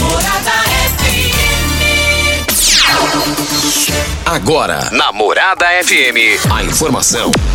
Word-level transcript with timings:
Agora, 4.26 4.90
na 4.92 5.12
Morada 5.12 5.66
FM, 5.84 6.46
a 6.52 6.64
informação 6.64 7.32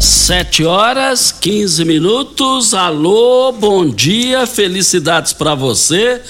Sete 0.00 0.64
horas, 0.64 1.32
15 1.32 1.84
minutos. 1.84 2.72
Alô, 2.72 3.50
bom 3.50 3.88
dia, 3.88 4.46
felicidades 4.46 5.32
para 5.32 5.56
você. 5.56 6.22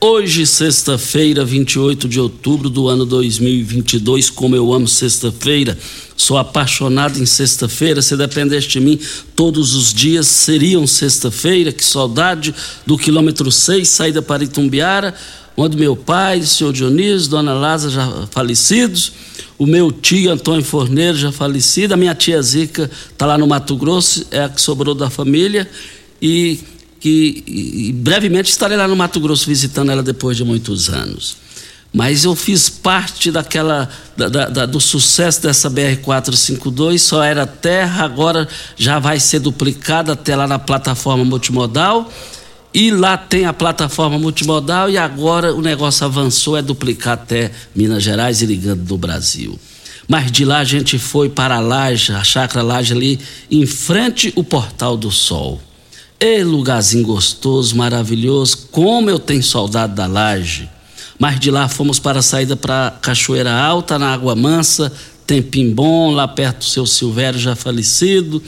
Hoje, 0.00 0.46
sexta-feira, 0.46 1.44
28 1.44 2.08
de 2.08 2.20
outubro 2.20 2.70
do 2.70 2.86
ano 2.86 3.04
2022, 3.04 4.30
como 4.30 4.54
eu 4.54 4.72
amo 4.72 4.86
sexta-feira, 4.86 5.76
sou 6.16 6.38
apaixonado 6.38 7.18
em 7.20 7.26
sexta-feira. 7.26 8.00
Se 8.00 8.16
dependesse 8.16 8.68
de 8.68 8.78
mim, 8.78 8.96
todos 9.34 9.74
os 9.74 9.92
dias 9.92 10.28
seriam 10.28 10.86
sexta-feira. 10.86 11.72
Que 11.72 11.84
saudade 11.84 12.54
do 12.86 12.96
quilômetro 12.96 13.50
6, 13.50 13.88
saída 13.88 14.22
para 14.22 14.44
Itumbiara, 14.44 15.12
onde 15.56 15.76
meu 15.76 15.96
pai, 15.96 16.42
senhor 16.42 16.72
Dionísio, 16.72 17.30
dona 17.30 17.52
Lázara 17.52 17.92
já 17.92 18.28
falecidos 18.30 19.12
o 19.58 19.66
meu 19.66 19.90
tio 19.90 20.30
Antônio 20.30 20.62
Forneiro, 20.62 21.18
já 21.18 21.32
falecido, 21.32 21.92
a 21.92 21.96
minha 21.96 22.14
tia 22.14 22.40
Zica 22.40 22.88
está 23.10 23.26
lá 23.26 23.36
no 23.36 23.48
Mato 23.48 23.76
Grosso, 23.76 24.24
é 24.30 24.44
a 24.44 24.48
que 24.48 24.60
sobrou 24.60 24.94
da 24.94 25.10
família, 25.10 25.68
e 26.22 26.60
que 27.00 27.92
brevemente 27.96 28.50
estarei 28.50 28.76
lá 28.76 28.88
no 28.88 28.96
Mato 28.96 29.20
Grosso 29.20 29.46
visitando 29.46 29.90
ela 29.90 30.02
depois 30.02 30.36
de 30.36 30.44
muitos 30.44 30.88
anos. 30.88 31.36
Mas 31.92 32.24
eu 32.24 32.34
fiz 32.36 32.68
parte 32.68 33.30
daquela 33.30 33.88
da, 34.16 34.28
da, 34.28 34.66
do 34.66 34.80
sucesso 34.80 35.42
dessa 35.42 35.70
BR-452, 35.70 36.98
só 36.98 37.22
era 37.22 37.46
terra, 37.46 38.04
agora 38.04 38.46
já 38.76 38.98
vai 38.98 39.18
ser 39.18 39.40
duplicada 39.40 40.12
até 40.12 40.36
lá 40.36 40.46
na 40.46 40.58
plataforma 40.58 41.24
multimodal 41.24 42.12
e 42.74 42.90
lá 42.90 43.16
tem 43.16 43.46
a 43.46 43.52
plataforma 43.52 44.18
multimodal 44.18 44.90
e 44.90 44.98
agora 44.98 45.54
o 45.54 45.62
negócio 45.62 46.04
avançou, 46.04 46.56
é 46.56 46.62
duplicar 46.62 47.14
até 47.14 47.50
Minas 47.74 48.02
Gerais 48.02 48.42
e 48.42 48.46
ligando 48.46 48.84
do 48.84 48.98
Brasil. 48.98 49.58
Mas 50.06 50.30
de 50.30 50.44
lá 50.44 50.58
a 50.58 50.64
gente 50.64 50.98
foi 50.98 51.28
para 51.28 51.56
a 51.56 51.60
Laje, 51.60 52.12
a 52.12 52.22
Chácara 52.22 52.62
Laje 52.62 52.92
ali, 52.92 53.18
em 53.50 53.66
frente 53.66 54.32
o 54.36 54.44
Portal 54.44 54.96
do 54.96 55.10
Sol. 55.10 55.60
E 56.20 56.42
lugarzinho 56.42 57.06
gostoso, 57.06 57.76
maravilhoso, 57.76 58.68
como 58.72 59.08
eu 59.08 59.20
tenho 59.20 59.42
saudade 59.42 59.94
da 59.94 60.06
Laje. 60.06 60.68
Mas 61.16 61.38
de 61.38 61.48
lá 61.48 61.68
fomos 61.68 62.00
para 62.00 62.18
a 62.18 62.22
saída 62.22 62.56
para 62.56 62.90
Cachoeira 63.00 63.52
Alta, 63.52 64.00
na 64.00 64.12
Água 64.12 64.34
Mansa, 64.34 64.92
tempinho 65.24 65.72
bom, 65.72 66.10
lá 66.10 66.26
perto 66.26 66.58
do 66.58 66.64
seu 66.64 66.86
Silvério 66.86 67.38
já 67.38 67.54
falecido, 67.54 68.42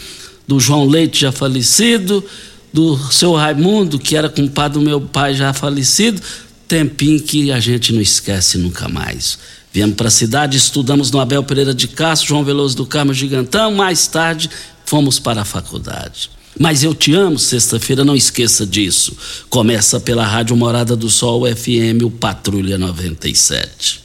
do 0.48 0.58
João 0.58 0.84
Leite 0.84 1.20
já 1.20 1.30
falecido, 1.30 2.24
do 2.72 2.98
seu 3.12 3.34
Raimundo, 3.34 4.00
que 4.00 4.16
era 4.16 4.28
compadre 4.28 4.80
do 4.80 4.84
meu 4.84 5.00
pai 5.00 5.34
já 5.34 5.52
falecido, 5.52 6.20
tempinho 6.66 7.20
que 7.20 7.52
a 7.52 7.60
gente 7.60 7.92
não 7.92 8.00
esquece 8.00 8.58
nunca 8.58 8.88
mais. 8.88 9.38
Viemos 9.72 9.94
para 9.94 10.08
a 10.08 10.10
cidade, 10.10 10.56
estudamos 10.56 11.12
no 11.12 11.20
Abel 11.20 11.44
Pereira 11.44 11.72
de 11.72 11.86
Castro, 11.86 12.30
João 12.30 12.44
Veloso 12.44 12.76
do 12.76 12.84
Carmo 12.84 13.14
Gigantão, 13.14 13.72
mais 13.72 14.08
tarde 14.08 14.50
fomos 14.84 15.20
para 15.20 15.42
a 15.42 15.44
faculdade. 15.44 16.30
Mas 16.58 16.82
eu 16.82 16.94
te 16.94 17.14
amo, 17.14 17.38
sexta-feira, 17.38 18.04
não 18.04 18.16
esqueça 18.16 18.66
disso. 18.66 19.16
Começa 19.48 20.00
pela 20.00 20.26
Rádio 20.26 20.56
Morada 20.56 20.96
do 20.96 21.08
Sol 21.08 21.44
FM, 21.46 22.04
o 22.04 22.10
Patrulha 22.10 22.76
97. 22.76 24.02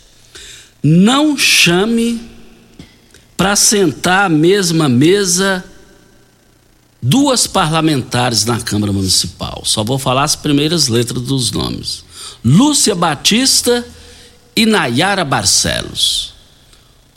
Não 0.84 1.38
chame 1.38 2.22
para 3.36 3.56
sentar 3.56 4.26
à 4.28 4.30
mesma 4.30 4.88
mesa 4.88 5.64
duas 7.02 7.48
parlamentares 7.48 8.46
na 8.46 8.62
Câmara 8.62 8.94
Municipal. 8.94 9.64
Só 9.66 9.84
vou 9.84 9.98
falar 9.98 10.24
as 10.24 10.36
primeiras 10.36 10.88
letras 10.88 11.24
dos 11.24 11.52
nomes: 11.52 12.04
Lúcia 12.44 12.94
Batista 12.94 13.86
e 14.56 14.66
Nayara 14.66 15.26
Barcelos. 15.26 16.35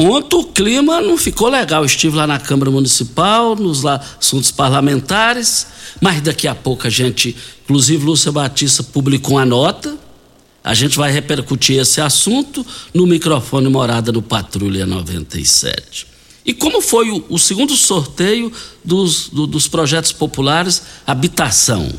Ontem 0.01 0.37
o 0.37 0.45
clima 0.45 1.01
não 1.01 1.19
ficou 1.19 1.49
legal. 1.49 1.85
Estive 1.85 2.17
lá 2.17 2.25
na 2.25 2.39
Câmara 2.39 2.71
Municipal, 2.71 3.57
nos 3.57 3.85
assuntos 3.85 4.53
parlamentares, 4.53 5.67
mas 6.01 6.21
daqui 6.21 6.47
a 6.47 6.55
pouco 6.55 6.87
a 6.87 6.91
gente, 6.91 7.37
inclusive 7.65 8.05
Lúcia 8.05 8.31
Batista 8.31 8.85
publicou 8.85 9.35
uma 9.35 9.45
nota. 9.45 9.99
A 10.63 10.73
gente 10.73 10.97
vai 10.97 11.11
repercutir 11.11 11.81
esse 11.81 12.01
assunto 12.01 12.65
no 12.95 13.07
microfone 13.09 13.69
Morada 13.69 14.13
do 14.13 14.23
Patrulha 14.23 14.87
97. 14.87 16.07
E 16.47 16.55
como 16.55 16.81
foi 16.81 17.11
o, 17.11 17.25
o 17.29 17.39
segundo 17.39 17.77
sorteio 17.77 18.53
dos, 18.85 19.29
do, 19.31 19.47
dos 19.49 19.67
projetos 19.67 20.13
populares 20.13 20.83
Habitação? 21.07 21.93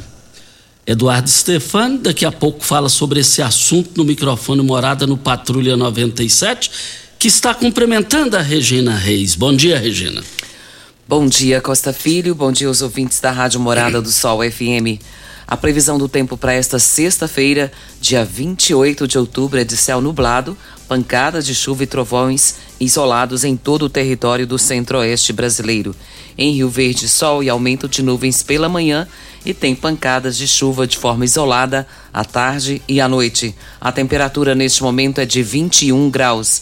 Eduardo 0.88 1.30
Stefani, 1.30 2.00
daqui 2.00 2.26
a 2.26 2.32
pouco 2.32 2.64
fala 2.64 2.90
sobre 2.90 3.20
esse 3.20 3.42
assunto 3.42 3.92
no 3.98 4.06
microfone 4.06 4.64
Morada 4.64 5.06
no 5.06 5.18
Patrulha 5.18 5.78
97, 5.78 6.72
que 7.20 7.28
está 7.28 7.54
cumprimentando 7.54 8.38
a 8.38 8.42
Regina 8.42 8.96
Reis. 8.96 9.36
Bom 9.36 9.54
dia, 9.54 9.78
Regina. 9.78 10.24
Bom 11.06 11.28
dia, 11.28 11.60
Costa 11.60 11.92
Filho. 11.92 12.34
Bom 12.34 12.50
dia 12.50 12.70
aos 12.70 12.82
ouvintes 12.82 13.20
da 13.20 13.30
Rádio 13.30 13.60
Morada 13.60 14.02
do 14.02 14.10
Sol 14.10 14.40
FM. 14.42 15.04
A 15.46 15.58
previsão 15.58 15.98
do 15.98 16.08
tempo 16.08 16.38
para 16.38 16.54
esta 16.54 16.80
sexta-feira, 16.80 17.74
dia 18.00 18.24
28 18.24 19.06
de 19.06 19.18
outubro, 19.18 19.60
é 19.60 19.66
de 19.66 19.76
céu 19.76 20.00
nublado, 20.00 20.58
pancadas 20.88 21.46
de 21.46 21.54
chuva 21.54 21.84
e 21.84 21.88
trovões 21.88 22.56
isolados 22.80 23.44
em 23.44 23.58
todo 23.58 23.84
o 23.84 23.90
território 23.90 24.48
do 24.48 24.58
centro-oeste 24.58 25.34
brasileiro. 25.34 25.94
Em 26.38 26.54
Rio 26.54 26.70
Verde, 26.70 27.10
sol 27.10 27.44
e 27.44 27.50
aumento 27.50 27.90
de 27.90 28.02
nuvens 28.02 28.42
pela 28.42 28.70
manhã 28.70 29.06
e 29.46 29.54
tem 29.54 29.76
pancadas 29.76 30.38
de 30.38 30.48
chuva 30.48 30.88
de 30.88 30.98
forma 30.98 31.26
isolada 31.26 31.86
à 32.14 32.24
tarde 32.24 32.82
e 32.88 33.02
à 33.02 33.10
noite. 33.10 33.54
A 33.82 33.92
temperatura 33.92 34.56
neste 34.56 34.82
momento 34.82 35.20
é 35.20 35.26
de 35.26 35.44
21 35.44 36.10
graus. 36.10 36.62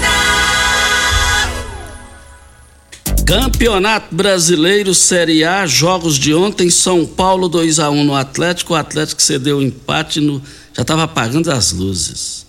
Campeonato 3.25 4.13
Brasileiro 4.13 4.93
Série 4.93 5.43
A, 5.43 5.65
jogos 5.65 6.17
de 6.17 6.33
ontem, 6.33 6.69
São 6.69 7.05
Paulo 7.05 7.47
2 7.47 7.79
a 7.79 7.89
1 7.89 8.03
no 8.03 8.15
Atlético, 8.15 8.73
o 8.73 8.75
Atlético 8.75 9.21
cedeu 9.21 9.57
o 9.57 9.61
empate 9.61 10.19
no 10.19 10.41
já 10.73 10.81
estava 10.81 11.03
apagando 11.03 11.51
as 11.51 11.71
luzes. 11.71 12.45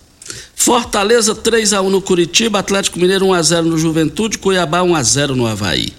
Fortaleza 0.55 1.35
3 1.35 1.73
a 1.73 1.81
1 1.81 1.89
no 1.89 2.01
Curitiba, 2.01 2.59
Atlético 2.59 2.99
Mineiro 2.99 3.25
1 3.27 3.33
a 3.33 3.41
0 3.41 3.67
no 3.67 3.77
Juventude, 3.77 4.37
Cuiabá 4.37 4.81
1 4.81 4.95
a 4.95 5.03
0 5.03 5.35
no 5.35 5.45
Havaí. 5.45 5.89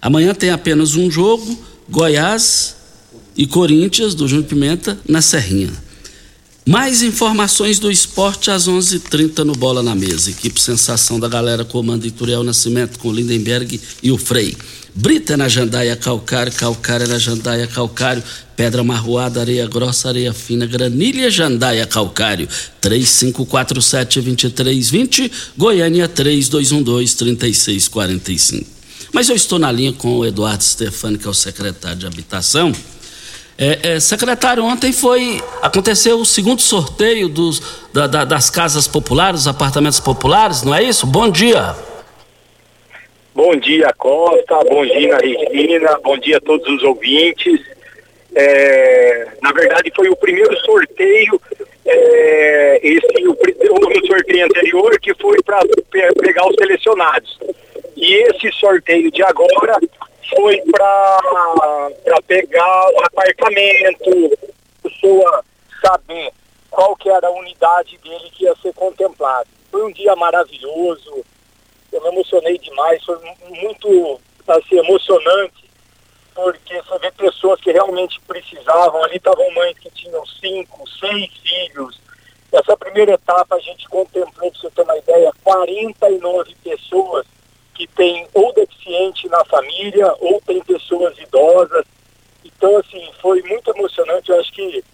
Amanhã 0.00 0.34
tem 0.34 0.50
apenas 0.50 0.94
um 0.94 1.10
jogo, 1.10 1.58
Goiás 1.88 2.76
e 3.36 3.46
Corinthians 3.46 4.14
do 4.14 4.26
Júnior 4.26 4.48
Pimenta 4.48 4.98
na 5.08 5.20
Serrinha. 5.20 5.72
Mais 6.68 7.02
informações 7.02 7.78
do 7.78 7.90
esporte 7.90 8.50
às 8.50 8.68
11:30 8.68 8.96
h 8.96 9.08
30 9.08 9.42
no 9.42 9.54
Bola 9.54 9.82
na 9.82 9.94
Mesa. 9.94 10.28
Equipe 10.28 10.60
Sensação 10.60 11.18
da 11.18 11.26
Galera 11.26 11.64
comanda 11.64 12.06
Ituriel 12.06 12.44
Nascimento 12.44 12.98
com 12.98 13.10
Lindenberg 13.10 13.80
e 14.02 14.12
o 14.12 14.18
Frei. 14.18 14.54
Brita 14.94 15.34
na 15.34 15.48
jandaia 15.48 15.96
calcário, 15.96 16.52
calcário 16.52 17.08
na 17.08 17.18
jandaia 17.18 17.66
calcário, 17.66 18.22
pedra 18.54 18.84
marroada, 18.84 19.40
areia 19.40 19.66
grossa, 19.66 20.08
areia 20.08 20.34
fina, 20.34 20.66
granilha 20.66 21.30
jandaia 21.30 21.86
calcário. 21.86 22.46
3547-2320, 22.82 25.30
Goiânia 25.56 26.06
3212-3645. 26.06 28.66
Mas 29.10 29.30
eu 29.30 29.36
estou 29.36 29.58
na 29.58 29.72
linha 29.72 29.94
com 29.94 30.18
o 30.18 30.26
Eduardo 30.26 30.62
Stefani, 30.62 31.16
que 31.16 31.26
é 31.26 31.30
o 31.30 31.34
secretário 31.34 32.00
de 32.00 32.06
Habitação. 32.06 32.74
É, 33.60 33.94
é, 33.94 34.00
secretário, 34.00 34.62
ontem 34.62 34.92
foi 34.92 35.42
aconteceu 35.60 36.20
o 36.20 36.24
segundo 36.24 36.60
sorteio 36.60 37.28
dos, 37.28 37.88
da, 37.92 38.06
da, 38.06 38.24
das 38.24 38.48
casas 38.48 38.86
populares, 38.86 39.40
dos 39.40 39.48
apartamentos 39.48 39.98
populares, 39.98 40.62
não 40.62 40.72
é 40.72 40.80
isso? 40.80 41.04
Bom 41.04 41.28
dia. 41.28 41.74
Bom 43.34 43.56
dia, 43.56 43.92
Costa. 43.98 44.60
Bom 44.68 44.86
dia, 44.86 45.16
Regina. 45.18 45.98
Bom 46.04 46.16
dia 46.18 46.36
a 46.36 46.40
todos 46.40 46.68
os 46.68 46.84
ouvintes. 46.84 47.60
É, 48.32 49.26
na 49.42 49.50
verdade, 49.50 49.92
foi 49.94 50.08
o 50.08 50.16
primeiro 50.16 50.56
sorteio, 50.60 51.40
é, 51.84 52.80
esse 52.80 53.26
o, 53.26 53.32
o 53.32 54.06
sorteio 54.06 54.44
anterior 54.44 55.00
que 55.00 55.12
foi 55.14 55.36
para 55.42 55.60
pegar 56.20 56.46
os 56.46 56.54
selecionados. 56.54 57.38
E 57.96 58.14
esse 58.22 58.52
sorteio 58.52 59.10
de 59.10 59.20
agora 59.24 59.80
foi 60.34 60.60
para 60.70 62.20
pegar 62.26 62.90
o 62.92 63.04
apartamento, 63.04 64.38
a 64.84 64.88
pessoa 64.88 65.44
saber 65.80 66.32
qual 66.70 66.96
que 66.96 67.08
era 67.08 67.26
a 67.26 67.32
unidade 67.32 67.98
dele 67.98 68.30
que 68.32 68.44
ia 68.44 68.54
ser 68.56 68.72
contemplada. 68.74 69.46
Foi 69.70 69.84
um 69.84 69.92
dia 69.92 70.14
maravilhoso, 70.16 71.24
eu 71.92 72.02
me 72.02 72.08
emocionei 72.08 72.58
demais, 72.58 73.02
foi 73.04 73.18
muito 73.48 74.20
assim, 74.46 74.78
emocionante, 74.78 75.68
porque 76.34 76.82
você 76.82 76.98
vê 76.98 77.10
pessoas 77.12 77.60
que 77.60 77.72
realmente 77.72 78.20
precisavam, 78.20 79.02
ali 79.04 79.16
estavam 79.16 79.50
mães 79.54 79.78
que 79.78 79.90
tinham 79.90 80.24
cinco, 80.26 80.88
seis 80.88 81.30
filhos. 81.42 82.00
Essa 82.52 82.76
primeira 82.76 83.12
etapa 83.12 83.56
a 83.56 83.60
gente 83.60 83.88
contemplou, 83.88 84.50
para 84.50 84.60
você 84.60 84.70
ter 84.70 84.82
uma 84.82 84.96
ideia, 84.96 85.32
49 85.42 86.54
pessoas 86.62 87.26
que 87.78 87.86
tem 87.86 88.26
ou 88.34 88.52
deficiente 88.52 89.28
na 89.28 89.44
família 89.44 90.12
ou 90.18 90.42
tem 90.44 90.60
pessoas 90.64 91.16
idosas. 91.16 91.84
Então, 92.44 92.76
assim, 92.78 93.08
foi 93.22 93.40
muito 93.42 93.70
emocionante. 93.70 94.30
Eu 94.30 94.40
acho 94.40 94.52
que 94.52 94.84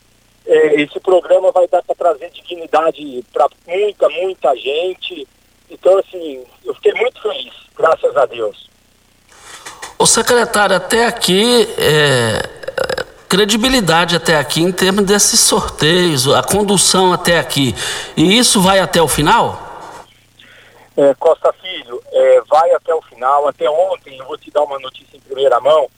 é, 0.46 0.82
esse 0.82 1.00
programa 1.00 1.50
vai 1.50 1.66
dar 1.66 1.82
para 1.82 1.94
trazer 1.94 2.30
dignidade 2.30 3.24
para 3.32 3.48
muita, 3.66 4.08
muita 4.10 4.54
gente. 4.54 5.26
Então, 5.70 5.98
assim, 5.98 6.44
eu 6.62 6.74
fiquei 6.74 6.92
muito 6.92 7.22
feliz, 7.22 7.54
graças 7.74 8.14
a 8.14 8.26
Deus. 8.26 8.68
O 9.98 10.04
secretário, 10.04 10.76
até 10.76 11.06
aqui, 11.06 11.66
é, 11.78 12.42
credibilidade 13.26 14.14
até 14.14 14.36
aqui 14.36 14.60
em 14.60 14.70
termos 14.70 15.06
desses 15.06 15.40
sorteios, 15.40 16.28
a 16.28 16.42
condução 16.42 17.14
até 17.14 17.38
aqui. 17.38 17.74
E 18.14 18.36
isso 18.36 18.60
vai 18.60 18.78
até 18.80 19.00
o 19.00 19.08
final? 19.08 19.63
É, 20.96 21.12
Costa 21.14 21.52
Filho, 21.54 22.00
é, 22.12 22.40
vai 22.42 22.70
até 22.72 22.94
o 22.94 23.02
final. 23.02 23.48
Até 23.48 23.68
ontem, 23.68 24.16
eu 24.16 24.26
vou 24.26 24.38
te 24.38 24.50
dar 24.50 24.62
uma 24.62 24.78
notícia 24.78 25.16
em 25.16 25.20
primeira 25.20 25.58
mão. 25.60 25.88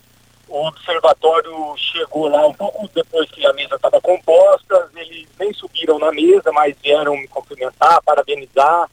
O 0.48 0.66
observatório 0.66 1.74
chegou 1.76 2.28
lá 2.28 2.46
um 2.46 2.54
pouco 2.54 2.88
depois 2.94 3.28
que 3.30 3.44
a 3.46 3.52
mesa 3.52 3.74
estava 3.74 4.00
composta. 4.00 4.90
Eles 4.96 5.28
nem 5.38 5.52
subiram 5.52 5.98
na 5.98 6.10
mesa, 6.12 6.50
mas 6.52 6.74
vieram 6.82 7.16
me 7.16 7.28
cumprimentar, 7.28 8.02
parabenizar 8.02 8.88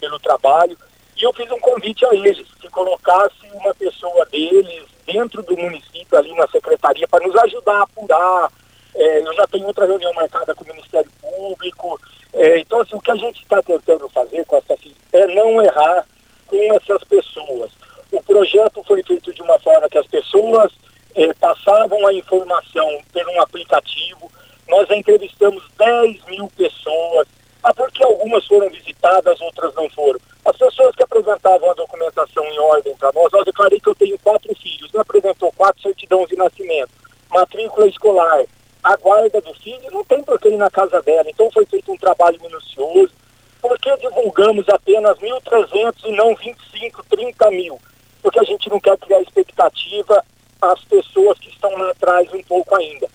pelo 0.00 0.18
trabalho. 0.18 0.76
E 1.16 1.22
eu 1.22 1.32
fiz 1.34 1.50
um 1.50 1.60
convite 1.60 2.04
a 2.06 2.14
eles 2.14 2.48
que 2.58 2.68
colocasse 2.70 3.46
uma 3.52 3.74
pessoa 3.74 4.24
deles 4.26 4.84
dentro 5.04 5.42
do 5.42 5.56
município, 5.56 6.16
ali 6.16 6.34
na 6.34 6.48
secretaria, 6.48 7.06
para 7.06 7.26
nos 7.26 7.36
ajudar 7.36 7.80
a 7.80 7.82
apurar. 7.82 8.50
É, 8.94 9.20
eu 9.20 9.34
já 9.34 9.46
tenho 9.46 9.66
outra 9.66 9.86
reunião 9.86 10.12
marcada 10.14 10.54
com 10.54 10.64
o 10.64 10.68
Ministério 10.68 11.10
Público. 11.20 12.00
É, 12.32 12.58
então, 12.58 12.80
assim, 12.80 12.96
o 12.96 13.00
que 13.00 13.10
a 13.10 13.16
gente 13.16 13.42
está 13.42 13.62
tentando 13.62 14.08
fazer 14.08 14.44
com 14.46 14.56
essa 14.56 14.78
é 15.12 15.26
não 15.28 15.62
errar 15.62 16.06
com 16.46 16.74
essas 16.74 17.04
pessoas. 17.04 17.70
O 18.10 18.22
projeto 18.22 18.82
foi 18.84 19.02
feito 19.02 19.32
de 19.32 19.42
uma 19.42 19.58
forma 19.58 19.88
que 19.88 19.98
as 19.98 20.06
pessoas 20.06 20.72
é, 21.14 21.32
passavam 21.34 22.06
a 22.06 22.12
informação 22.12 23.00
por 23.12 23.28
um 23.28 23.40
aplicativo. 23.40 24.30
Nós 24.68 24.90
entrevistamos 24.90 25.62
10 25.76 26.24
mil 26.26 26.48
pessoas. 26.56 27.28
Ah, 27.62 27.72
porque 27.72 28.02
algumas 28.02 28.44
foram 28.46 28.68
visitadas, 28.70 29.40
outras 29.40 29.72
não 29.74 29.88
foram. 29.90 30.18
As 30.44 30.56
pessoas 30.56 30.96
que 30.96 31.04
apresentavam 31.04 31.70
a 31.70 31.74
documentação 31.74 32.44
em 32.44 32.58
ordem 32.58 32.96
para 32.96 33.12
nós, 33.14 33.32
eu 33.32 33.44
declarei 33.44 33.78
que 33.78 33.88
eu 33.88 33.94
tenho 33.94 34.18
quatro 34.18 34.52
filhos, 34.56 34.90
não 34.92 35.00
apresentou 35.00 35.52
quatro 35.52 35.80
certidões 35.80 36.28
de 36.28 36.34
nascimento, 36.34 36.90
matrícula 37.30 37.86
escolar, 37.86 38.44
a 38.82 38.96
guarda 38.96 39.40
do 39.40 39.54
filho, 39.54 39.90
não 39.92 40.04
tem 40.04 40.22
por 40.22 40.40
que 40.40 40.48
ir 40.48 40.56
na 40.56 40.70
casa 40.70 41.00
dela. 41.02 41.28
Então 41.28 41.50
foi 41.50 41.64
feito 41.66 41.92
um 41.92 41.96
trabalho 41.96 42.40
minucioso. 42.42 43.12
Por 43.60 43.78
que 43.78 43.96
divulgamos 43.98 44.68
apenas 44.68 45.16
1.300 45.18 45.94
e 46.04 46.12
não 46.12 46.34
25, 46.34 47.04
30 47.08 47.50
mil? 47.52 47.78
Porque 48.20 48.40
a 48.40 48.44
gente 48.44 48.68
não 48.68 48.80
quer 48.80 48.98
criar 48.98 49.20
expectativa 49.20 50.24
às 50.60 50.84
pessoas 50.84 51.38
que 51.38 51.48
estão 51.48 51.70
lá 51.76 51.90
atrás 51.90 52.32
um 52.32 52.42
pouco 52.42 52.74
ainda. 52.74 53.08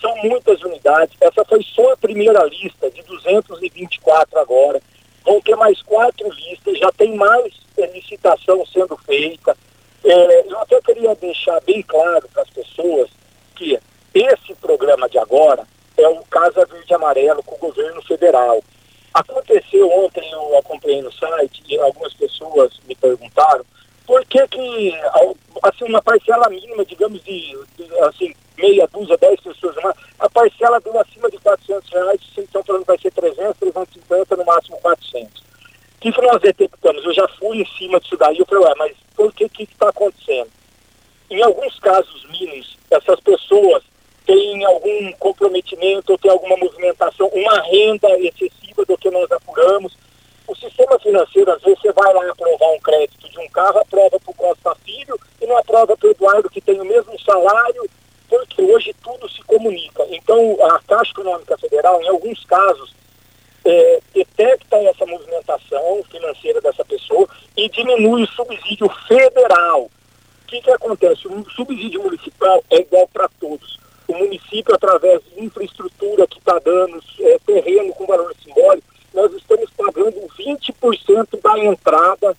São 0.00 0.14
muitas 0.16 0.60
unidades. 0.62 1.16
Essa 1.20 1.44
foi 1.44 1.62
só 1.62 1.92
a 1.92 1.96
primeira 1.96 2.44
lista, 2.44 2.90
de 2.90 3.02
224 3.02 4.38
agora. 4.38 4.82
Vão 5.24 5.40
ter 5.40 5.56
mais 5.56 5.80
quatro 5.82 6.28
listas, 6.28 6.78
já 6.78 6.90
tem 6.92 7.14
mais 7.14 7.54
licitação 7.76 8.66
sendo 8.66 8.96
feita. 8.98 9.56
É, 10.04 10.46
eu 10.46 10.58
até 10.58 10.80
queria 10.82 11.14
deixar 11.14 11.60
bem 11.62 11.82
claro 11.82 12.28
para 12.32 12.42
as 12.42 12.50
pessoas 12.50 13.08
que 13.56 13.78
esse 14.14 14.54
programa 14.54 15.08
de 15.08 15.18
agora 15.18 15.66
é 15.96 16.08
o 16.08 16.22
Casa 16.24 16.64
Verde 16.66 16.94
Amarelo 16.94 17.42
com 17.42 17.56
o 17.56 17.58
governo 17.58 18.00
federal. 18.02 18.62
Aconteceu 19.12 19.90
ontem, 19.90 20.28
eu 20.30 20.58
acompanhei 20.58 21.02
no 21.02 21.12
site, 21.12 21.62
e 21.68 21.78
algumas 21.78 22.14
pessoas 22.14 22.72
me 22.86 22.94
perguntaram 22.94 23.64
por 24.06 24.24
que 24.26 24.46
que, 24.48 24.94
assim, 25.62 25.84
uma 25.84 26.02
parcela 26.02 26.48
mínima, 26.48 26.84
digamos, 26.84 27.22
de, 27.24 27.58
de 27.76 27.98
assim, 28.00 28.34
meia 28.56 28.86
dúzia, 28.86 29.16
dez 29.16 29.40
pessoas, 29.40 29.76
uma, 29.78 29.94
a 30.18 30.28
parcela 30.28 30.80
deu 30.80 30.98
acima 31.00 31.30
de 31.30 31.38
400 31.38 31.90
reais, 31.90 32.20
vocês 32.20 32.46
estão 32.46 32.62
falando 32.62 32.82
que 32.82 32.88
vai 32.88 32.98
ser 32.98 33.12
300, 33.12 33.58
350, 33.58 34.36
no 34.36 34.44
máximo 34.44 34.78
400. 34.80 35.40
O 35.40 35.44
que, 36.00 36.12
que 36.12 36.20
nós 36.20 36.40
detectamos? 36.40 37.04
Eu 37.04 37.14
já 37.14 37.26
fui 37.38 37.62
em 37.62 37.66
cima 37.78 37.98
disso 37.98 38.16
daí, 38.16 38.38
eu 38.38 38.46
falei, 38.46 38.64
ué, 38.64 38.74
mas 38.76 38.96
por 39.16 39.32
que 39.32 39.48
que 39.48 39.62
está 39.62 39.88
acontecendo? 39.88 40.50
Em 41.30 41.42
alguns 41.42 41.78
casos 41.80 42.28
mínimos, 42.28 42.76
essas 42.90 43.18
pessoas 43.20 43.82
tem 44.26 44.64
algum 44.64 45.12
comprometimento 45.12 46.12
ou 46.12 46.18
tem 46.18 46.30
alguma 46.30 46.56
movimentação, 46.56 47.28
uma 47.28 47.60
renda 47.62 48.08
excessiva 48.18 48.84
do 48.86 48.96
que 48.96 49.10
nós 49.10 49.30
apuramos. 49.30 49.96
O 50.46 50.54
sistema 50.56 50.98
financeiro, 50.98 51.50
às 51.52 51.62
vezes, 51.62 51.78
você 51.80 51.92
vai 51.92 52.12
lá 52.12 52.30
aprovar 52.30 52.70
um 52.72 52.80
crédito 52.80 53.28
de 53.28 53.38
um 53.38 53.48
carro, 53.48 53.78
aprova 53.78 54.18
para 54.20 54.30
o 54.30 54.34
Costa 54.34 54.74
Filho 54.84 55.18
e 55.40 55.46
não 55.46 55.56
aprova 55.56 55.96
para 55.96 56.08
o 56.08 56.10
Eduardo, 56.10 56.50
que 56.50 56.60
tem 56.60 56.80
o 56.80 56.84
mesmo 56.84 57.18
salário, 57.20 57.88
porque 58.28 58.62
hoje 58.62 58.94
tudo 59.02 59.28
se 59.30 59.42
comunica. 59.42 60.04
Então, 60.10 60.56
a 60.62 60.80
Caixa 60.80 61.12
Econômica 61.12 61.56
Federal, 61.58 62.02
em 62.02 62.08
alguns 62.08 62.44
casos, 62.44 62.94
é, 63.64 64.00
detecta 64.12 64.76
essa 64.76 65.06
movimentação 65.06 66.02
financeira 66.10 66.60
dessa 66.60 66.84
pessoa 66.84 67.28
e 67.56 67.68
diminui 67.68 68.24
o 68.24 68.28
subsídio 68.28 68.88
federal. 69.06 69.82
O 69.82 70.46
que, 70.46 70.60
que 70.60 70.70
acontece? 70.70 71.26
O 71.26 71.50
subsídio 71.50 72.02
municipal 72.02 72.62
é 72.70 72.80
igual 72.80 73.08
para 73.08 73.28
todos 73.40 73.83
o 74.08 74.18
município, 74.18 74.74
através 74.74 75.20
de 75.24 75.44
infraestrutura 75.44 76.26
que 76.26 76.38
está 76.38 76.58
dando, 76.58 77.00
é, 77.20 77.38
terreno 77.46 77.92
com 77.94 78.06
valor 78.06 78.34
simbólico, 78.42 78.86
nós 79.12 79.32
estamos 79.32 79.70
pagando 79.70 80.28
20% 80.38 81.40
da 81.40 81.58
entrada 81.58 82.36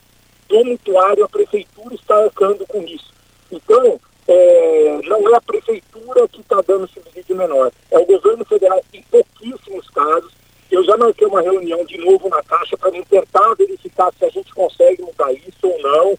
do 0.47 0.65
mutuário, 0.65 1.23
a 1.23 1.29
prefeitura 1.29 1.95
está 1.95 2.17
arcando 2.23 2.65
com 2.67 2.83
isso. 2.83 3.13
Então, 3.51 3.99
é, 4.27 4.99
não 5.05 5.29
é 5.29 5.37
a 5.37 5.41
prefeitura 5.41 6.27
que 6.27 6.41
está 6.41 6.61
dando 6.61 6.87
subsídio 6.87 7.35
menor, 7.35 7.71
é 7.89 7.97
o 7.97 8.05
governo 8.05 8.45
federal 8.45 8.83
em 8.93 9.01
pouquíssimos 9.03 9.89
casos. 9.89 10.31
Eu 10.69 10.83
já 10.83 10.97
marquei 10.97 11.27
uma 11.27 11.41
reunião 11.41 11.85
de 11.85 11.97
novo 11.97 12.27
na 12.27 12.41
Caixa 12.43 12.77
para 12.77 12.91
tentar 12.91 13.53
verificar 13.55 14.11
se 14.17 14.25
a 14.25 14.29
gente 14.29 14.53
consegue 14.53 15.01
mudar 15.01 15.31
isso 15.31 15.53
ou 15.63 15.81
não. 15.81 16.17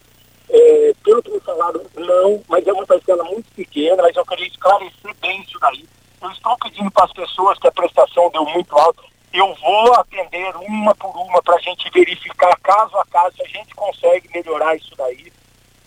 É, 0.49 0.93
pelo 1.03 1.21
que 1.21 1.31
me 1.31 1.39
falaram, 1.41 1.81
falaram 1.93 2.31
não, 2.31 2.41
mas 2.47 2.65
é 2.65 2.71
uma 2.71 2.85
parcela 2.85 3.23
muito 3.25 3.51
pequena, 3.53 4.01
mas 4.01 4.15
eu 4.15 4.25
queria 4.25 4.47
esclarecer 4.47 5.15
bem 5.21 5.41
isso 5.41 5.59
daí. 5.59 5.85
Eu 6.21 6.31
estou 6.31 6.57
pedindo 6.57 6.89
para 6.89 7.05
as 7.05 7.13
pessoas 7.13 7.59
que 7.59 7.67
a 7.67 7.71
prestação 7.71 8.29
deu 8.31 8.45
muito 8.45 8.75
alto, 8.75 9.03
eu 9.33 9.53
vou 9.55 9.93
atender 9.95 10.55
uma 10.55 10.95
por 10.95 11.15
uma 11.15 11.41
para 11.43 11.55
a 11.55 11.59
gente 11.59 11.89
verificar 11.91 12.57
caso 12.61 12.97
a 12.97 13.05
caso 13.05 13.35
se 13.35 13.43
a 13.43 13.47
gente 13.47 13.75
consegue 13.75 14.29
melhorar 14.33 14.75
isso 14.75 14.91
daí. 14.97 15.31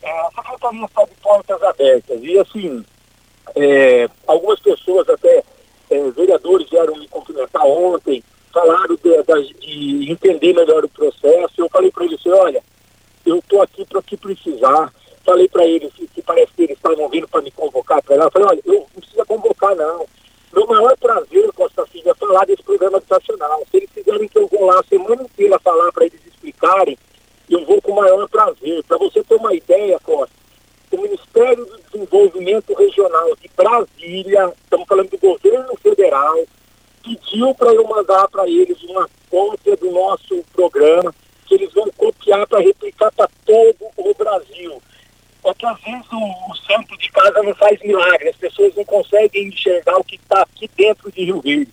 É, 0.02 0.20
a 0.20 0.30
secretaria 0.30 0.84
está 0.84 1.04
de 1.04 1.14
portas 1.16 1.62
abertas 1.62 2.20
e 2.22 2.38
assim, 2.38 2.84
é, 3.56 4.08
algumas 4.26 4.60
pessoas 4.60 5.08
até, 5.08 5.42
é, 5.90 6.10
vereadores 6.10 6.68
vieram 6.68 6.96
me 6.96 7.08
cumprimentar 7.08 7.64
ontem, 7.64 8.22
falaram 8.52 8.94
de, 8.96 9.54
de, 9.54 10.04
de 10.04 10.12
entender 10.12 10.54
melhor 10.54 10.84
o 10.84 10.88
processo, 10.88 11.54
eu 11.58 11.68
falei 11.70 11.90
para 11.90 12.04
eles, 12.04 12.24
olha, 12.26 12.62
eu 13.24 13.38
estou 13.38 13.62
aqui 13.62 13.84
para 13.84 13.98
o 13.98 14.02
que 14.02 14.16
precisar. 14.16 14.92
Falei 15.24 15.48
para 15.48 15.66
eles 15.66 15.92
que, 15.92 16.06
que, 16.08 16.22
parece 16.22 16.52
que 16.54 16.62
eles 16.62 16.76
estavam 16.76 17.08
vindo 17.08 17.28
para 17.28 17.42
me 17.42 17.50
convocar 17.50 18.02
para 18.02 18.16
lá. 18.16 18.24
Eu 18.24 18.30
falei, 18.30 18.48
olha, 18.48 18.62
eu 18.64 18.74
não 18.74 19.00
precisa 19.00 19.24
convocar, 19.24 19.74
não. 19.76 20.06
Meu 20.52 20.66
maior 20.66 20.96
prazer, 20.96 21.52
Costa 21.52 21.86
Filho, 21.86 22.10
é 22.10 22.14
falar 22.14 22.44
desse 22.46 22.62
programa 22.62 22.96
habitacional. 22.96 23.62
Se 23.70 23.76
eles 23.76 23.90
quiserem 23.90 24.26
que 24.26 24.38
eu 24.38 24.48
vou 24.48 24.66
lá 24.66 24.80
a 24.80 24.84
semana 24.84 25.22
inteira 25.22 25.60
falar 25.60 25.92
para 25.92 26.06
eles 26.06 26.20
explicarem, 26.26 26.98
eu 27.48 27.64
vou 27.64 27.80
com 27.80 27.92
o 27.92 27.96
maior 27.96 28.28
prazer. 28.28 28.82
Para 28.84 28.98
você 28.98 29.22
ter 29.22 29.36
uma 29.36 29.54
ideia, 29.54 30.00
Costa, 30.00 30.34
o 30.90 31.00
Ministério 31.00 31.64
do 31.66 31.78
Desenvolvimento 31.78 32.74
Regional 32.74 33.36
de 33.36 33.48
Brasília, 33.54 34.52
estamos 34.60 34.88
falando 34.88 35.10
do 35.10 35.18
governo 35.18 35.76
federal, 35.76 36.36
pediu 37.04 37.54
para 37.54 37.72
eu 37.72 37.86
mandar 37.86 38.26
para 38.28 38.48
eles 38.48 38.82
uma 38.84 39.08
cópia 39.30 39.76
do 39.76 39.92
nosso 39.92 40.42
programa 40.52 41.14
que 41.50 41.54
eles 41.56 41.72
vão 41.74 41.90
copiar 41.96 42.46
para 42.46 42.60
replicar 42.60 43.10
para 43.12 43.28
todo 43.44 43.86
o 43.96 44.14
Brasil. 44.14 44.80
É 45.44 45.54
que 45.54 45.66
vezes 45.82 46.06
o, 46.12 46.50
o, 46.50 46.56
santo 46.56 46.96
de 46.96 47.10
casa 47.10 47.42
não 47.42 47.54
faz 47.54 47.80
milagre, 47.80 48.28
as 48.28 48.36
pessoas 48.36 48.74
não 48.74 48.84
conseguem 48.84 49.48
enxergar 49.48 49.96
o 49.96 50.04
que 50.04 50.16
está 50.16 50.42
aqui 50.42 50.68
dentro 50.76 51.10
de 51.10 51.24
Rio 51.24 51.40
Verde. 51.40 51.72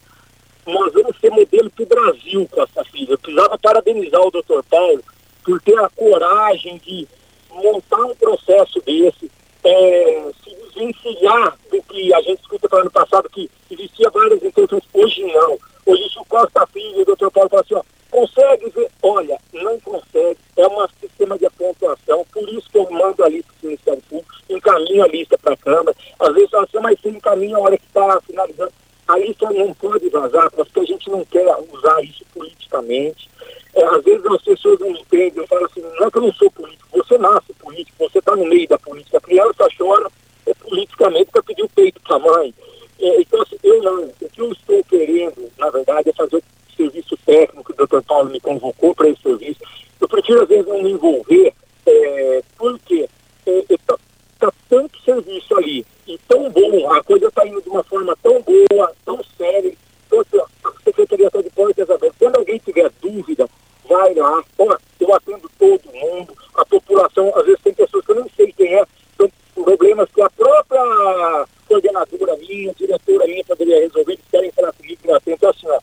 Nós 0.65 0.93
vamos 0.93 1.17
ser 1.19 1.29
modelo 1.29 1.69
para 1.69 1.83
o 1.83 1.87
Brasil, 1.87 2.47
Costa 2.51 2.83
Filho. 2.85 3.13
Eu 3.13 3.17
precisava 3.17 3.57
parabenizar 3.57 4.21
o 4.21 4.31
doutor 4.31 4.63
Paulo 4.65 5.01
por 5.43 5.61
ter 5.61 5.79
a 5.79 5.89
coragem 5.89 6.77
de 6.79 7.07
montar 7.49 8.03
um 8.03 8.15
processo 8.15 8.81
desse, 8.81 9.31
é, 9.63 10.31
se 10.43 10.55
desvencilhar 10.55 11.57
do 11.71 11.81
que 11.83 12.13
a 12.13 12.21
gente 12.21 12.41
escuta 12.41 12.67
para 12.67 12.81
ano 12.81 12.91
passado, 12.91 13.29
que 13.29 13.49
existia 13.71 14.09
várias 14.09 14.43
intenções, 14.43 14.83
hoje 14.93 15.23
não. 15.23 15.57
Hoje 15.85 16.03
o 16.17 16.25
Costa 16.25 16.67
Filho 16.67 16.99
e 16.99 17.01
o 17.01 17.05
doutor 17.05 17.31
Paulo 17.31 17.49
falam 17.49 17.63
assim, 17.63 17.75
ó, 17.75 17.83
Consegue 18.09 18.69
ver? 18.69 18.89
Olha, 19.03 19.37
não 19.53 19.79
consegue. 19.79 20.37
É 20.55 20.67
um 20.67 20.87
sistema 20.99 21.37
de 21.37 21.49
pontuação. 21.51 22.25
Por 22.31 22.49
isso 22.49 22.69
que 22.69 22.77
eu 22.77 22.89
mando 22.89 23.23
a 23.23 23.29
lista 23.29 23.51
para 23.53 23.65
o 23.65 23.67
Ministério 23.67 24.03
Público, 24.09 24.35
encaminho 24.49 25.03
a 25.03 25.07
lista 25.07 25.37
para 25.37 25.53
a 25.53 25.57
Câmara. 25.57 25.95
Às 26.19 26.33
vezes 26.33 26.49
fala 26.49 26.63
assim, 26.63 26.79
mas 26.79 26.99
você 26.99 27.09
encaminha 27.09 27.57
a 27.57 27.59
hora 27.59 27.77
que 27.77 27.85
está 27.85 28.21
finalizando. 28.21 28.73
A 29.07 29.17
lista 29.17 29.49
não 29.51 29.73
pode 29.73 30.09
vazar, 30.09 30.51
porque 30.51 30.79
a 30.79 30.83
gente 30.83 31.09
não 31.09 31.23
quer 31.25 31.47
usar 31.71 32.01
isso 32.03 32.25
politicamente. 32.33 33.29
É, 33.73 33.83
às 33.85 34.03
vezes 34.03 34.25
as 34.25 34.41
pessoas 34.41 34.79
não 34.79 34.89
entendem. 34.89 35.37
Eu 35.37 35.47
falo 35.47 35.65
assim, 35.65 35.81
não 35.81 36.07
é 36.07 36.11
que 36.11 36.17
eu 36.17 36.21
não 36.23 36.33
sou 36.33 36.51
político. 36.51 36.87
Você 36.91 37.17
nasce 37.17 37.53
político, 37.53 38.09
você 38.09 38.19
está 38.19 38.35
no 38.35 38.45
meio 38.45 38.67
da 38.67 38.77
política. 38.77 39.17
A 39.17 39.21
criança 39.21 39.67
chora 39.77 40.09
é, 40.45 40.53
politicamente 40.55 41.31
para 41.31 41.43
pedir 41.43 41.63
o 41.63 41.69
peito 41.69 42.01
para 42.01 42.15
a 42.15 42.19
mãe. 42.19 42.53
É, 42.99 43.21
então, 43.21 43.41
assim, 43.41 43.57
eu 43.63 43.81
não. 43.81 44.03
O 44.05 44.29
que 44.29 44.41
eu 44.41 44.51
estou 44.51 44.83
querendo, 44.85 45.51
na 45.57 45.69
verdade, 45.69 46.09
é 46.09 46.13
fazer 46.13 46.43
serviço 46.77 47.17
técnico, 47.25 47.73
o 47.73 47.75
doutor 47.75 48.03
Paulo 48.03 48.29
me 48.29 48.39
convocou 48.39 48.95
para 48.95 49.09
esse 49.09 49.21
serviço. 49.21 49.59
Eu 49.99 50.07
prefiro, 50.07 50.43
às 50.43 50.47
vezes, 50.47 50.67
não 50.67 50.81
me 50.81 50.91
envolver, 50.91 51.53
é, 51.85 52.43
porque 52.57 53.09
está 53.45 53.51
é, 53.51 53.73
é 53.73 53.77
tá, 53.85 53.97
tá 54.39 54.53
tanto 54.69 54.99
serviço 55.01 55.57
ali 55.57 55.85
e 56.07 56.17
tão 56.19 56.49
bom, 56.49 56.91
a 56.91 57.03
coisa 57.03 57.27
está 57.27 57.45
indo 57.45 57.61
de 57.61 57.69
uma 57.69 57.83
forma 57.83 58.15
tão 58.23 58.41
boa, 58.41 58.93
tão 59.03 59.19
séria. 59.37 59.73
Então, 60.05 60.21
assim, 60.21 60.39
a 60.63 60.71
Secretaria 60.85 61.27
está 61.27 61.41
de 61.41 61.49
portas 61.49 61.89
abertas. 61.89 62.17
Quando 62.17 62.37
alguém 62.37 62.57
tiver 62.59 62.89
dúvida, 63.01 63.49
vai 63.87 64.13
lá. 64.13 64.41
Ó, 64.57 64.77
eu 64.99 65.13
atendo 65.13 65.51
todo 65.59 65.93
mundo. 65.93 66.33
A 66.55 66.65
população, 66.65 67.31
às 67.35 67.45
vezes, 67.45 67.61
tem 67.61 67.73
pessoas 67.73 68.05
que 68.05 68.11
eu 68.11 68.15
não 68.15 68.29
sei 68.35 68.53
quem 68.53 68.73
é, 68.73 68.85
são 69.17 69.29
problemas 69.53 70.09
que 70.13 70.21
a 70.21 70.29
própria 70.29 71.45
coordenadora 71.67 72.37
minha, 72.37 72.73
diretora 72.73 73.27
minha 73.27 73.43
poderia 73.43 73.81
resolver, 73.81 74.17
querem 74.31 74.51
falar 74.51 74.71
comigo, 74.71 75.01
eu 75.03 75.15
atendo. 75.15 75.35
Então, 75.35 75.49
assim, 75.49 75.67
ó, 75.67 75.79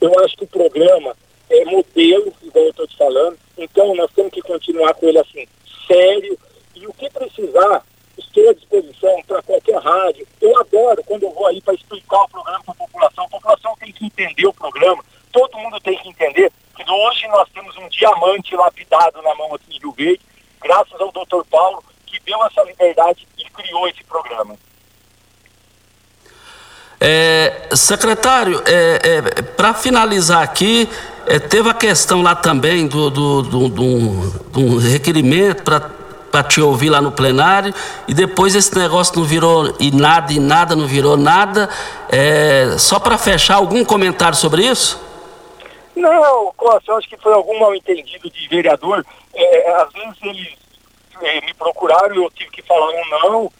eu 0.00 0.24
acho 0.24 0.36
que 0.36 0.44
o 0.44 0.48
programa 0.48 1.16
é 1.50 1.64
modelo, 1.64 2.32
igual 2.42 2.64
eu 2.64 2.70
estou 2.70 2.86
te 2.86 2.96
falando, 2.96 3.38
então 3.56 3.94
nós 3.94 4.10
temos 4.12 4.32
que 4.32 4.42
continuar 4.42 4.94
com 4.94 5.06
ele 5.08 5.18
assim, 5.18 5.46
sério, 5.86 6.38
e 6.74 6.86
o 6.86 6.92
que 6.92 7.10
precisar, 7.10 7.84
estou 8.16 8.50
à 8.50 8.52
disposição 8.52 9.22
para 9.26 9.42
qualquer 9.42 9.78
rádio. 9.78 10.26
Eu 10.40 10.58
adoro 10.60 11.02
quando 11.04 11.24
eu 11.24 11.30
vou 11.30 11.46
aí 11.46 11.60
para 11.60 11.74
explicar 11.74 12.22
o 12.22 12.28
programa 12.28 12.62
para 12.64 12.72
a 12.72 12.76
população. 12.76 13.24
A 13.24 13.28
população 13.28 13.74
tem 13.80 13.92
que 13.92 14.06
entender 14.06 14.46
o 14.46 14.52
programa, 14.52 15.04
todo 15.32 15.58
mundo 15.58 15.80
tem 15.80 15.98
que 15.98 16.08
entender 16.08 16.52
que 16.76 16.90
hoje 16.90 17.26
nós 17.28 17.48
temos 17.50 17.76
um 17.76 17.88
diamante 17.88 18.54
lapidado 18.54 19.20
na 19.22 19.34
mão 19.34 19.54
aqui 19.54 19.76
em 19.76 19.80
Rio 19.80 19.92
Verde, 19.92 20.20
graças 20.60 21.00
ao 21.00 21.10
doutor 21.10 21.44
Paulo, 21.46 21.82
que 22.06 22.20
deu 22.20 22.44
essa 22.46 22.62
liberdade 22.62 23.26
e 23.36 23.44
criou 23.50 23.88
esse 23.88 24.04
programa. 24.04 24.56
É, 27.00 27.68
secretário, 27.74 28.60
é, 28.66 29.00
é, 29.04 29.42
para 29.42 29.72
finalizar 29.72 30.42
aqui, 30.42 30.88
é, 31.26 31.38
teve 31.38 31.68
a 31.68 31.74
questão 31.74 32.22
lá 32.22 32.34
também 32.34 32.88
do, 32.88 33.08
do, 33.08 33.42
do, 33.42 33.68
do, 33.68 34.30
do 34.50 34.78
requerimento 34.78 35.62
para 35.62 36.42
te 36.42 36.60
ouvir 36.60 36.90
lá 36.90 37.00
no 37.00 37.12
plenário, 37.12 37.72
e 38.08 38.14
depois 38.14 38.54
esse 38.56 38.76
negócio 38.76 39.16
não 39.16 39.24
virou 39.24 39.76
e 39.78 39.92
nada, 39.92 40.32
e 40.32 40.40
nada, 40.40 40.74
não 40.74 40.86
virou 40.86 41.16
nada. 41.16 41.68
É, 42.08 42.76
só 42.78 42.98
para 42.98 43.16
fechar, 43.16 43.56
algum 43.56 43.84
comentário 43.84 44.36
sobre 44.36 44.64
isso? 44.66 45.00
Não, 45.94 46.52
Costa, 46.56 46.90
eu 46.90 46.96
acho 46.96 47.08
que 47.08 47.16
foi 47.16 47.32
algum 47.32 47.60
mal 47.60 47.74
entendido 47.74 48.28
de 48.28 48.48
vereador. 48.48 49.04
É, 49.34 49.70
às 49.82 49.92
vezes 49.92 50.16
eles 50.22 51.44
me 51.44 51.54
procuraram 51.54 52.14
e 52.14 52.18
eu 52.18 52.30
tive 52.30 52.50
que 52.50 52.62
falar 52.62 52.88
um 52.88 53.30
não 53.30 53.52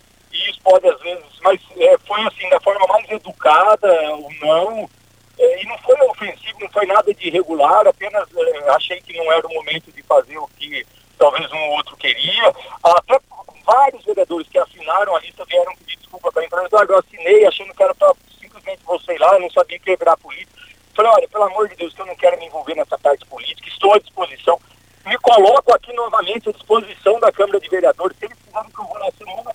isso 0.49 0.61
pode 0.63 0.89
às 0.89 1.01
vezes, 1.01 1.25
mas 1.43 1.61
é, 1.77 1.99
foi 1.99 2.21
assim, 2.27 2.49
da 2.49 2.61
forma 2.61 2.87
mais 2.87 3.11
educada, 3.11 3.89
o 4.17 4.29
não, 4.41 4.91
é, 5.39 5.63
e 5.63 5.67
não 5.67 5.79
foi 5.79 6.01
ofensivo, 6.03 6.61
não 6.61 6.69
foi 6.71 6.87
nada 6.87 7.13
de 7.13 7.29
irregular, 7.29 7.87
apenas 7.87 8.29
é, 8.37 8.71
achei 8.71 9.01
que 9.01 9.17
não 9.17 9.33
era 9.33 9.47
o 9.47 9.55
momento 9.55 9.93
de 9.93 10.03
fazer 10.03 10.39
o 10.39 10.49
que 10.59 10.87
talvez 11.19 11.51
um 11.53 11.59
ou 11.59 11.77
outro 11.77 11.97
queria. 11.97 12.55
Até 12.83 13.21
vários 13.65 14.05
vereadores 14.05 14.49
que 14.49 14.59
assinaram 14.59 15.15
a 15.15 15.21
lista 15.21 15.45
vieram 15.45 15.75
pedir 15.77 15.97
desculpa 15.97 16.33
para 16.33 16.43
a 16.43 16.47
empresa, 16.47 16.87
eu 16.89 16.99
assinei 16.99 17.47
achando 17.47 17.75
que 17.75 17.83
era 17.83 17.95
para 17.95 18.15
simplesmente 18.41 18.81
você 18.85 19.15
ir 19.15 19.19
lá, 19.19 19.35
eu 19.35 19.41
não 19.41 19.51
sabia 19.51 19.79
quebrar 19.79 20.13
a 20.13 20.17
política. 20.17 20.59
Falei, 20.95 21.13
olha, 21.13 21.29
pelo 21.29 21.45
amor 21.45 21.69
de 21.69 21.77
Deus, 21.77 21.95
que 21.95 22.01
eu 22.01 22.07
não 22.07 22.17
quero 22.17 22.39
me 22.39 22.47
envolver 22.47 22.75
nessa 22.75 22.99
parte 22.99 23.25
política, 23.27 23.69
estou 23.69 23.93
à 23.95 23.99
disposição. 23.99 24.59
Me 25.07 25.17
coloco 25.19 25.73
aqui 25.73 25.93
novamente 25.93 26.49
à 26.49 26.53
disposição 26.53 27.21
da 27.21 27.31
Câmara 27.31 27.61
de 27.61 27.69
Vereadores. 27.69 28.17
Se 28.19 28.25
eles 28.25 28.39
que 28.39 28.81
eu 28.81 28.85
vou 28.85 28.99
na 28.99 29.11
semana 29.13 29.48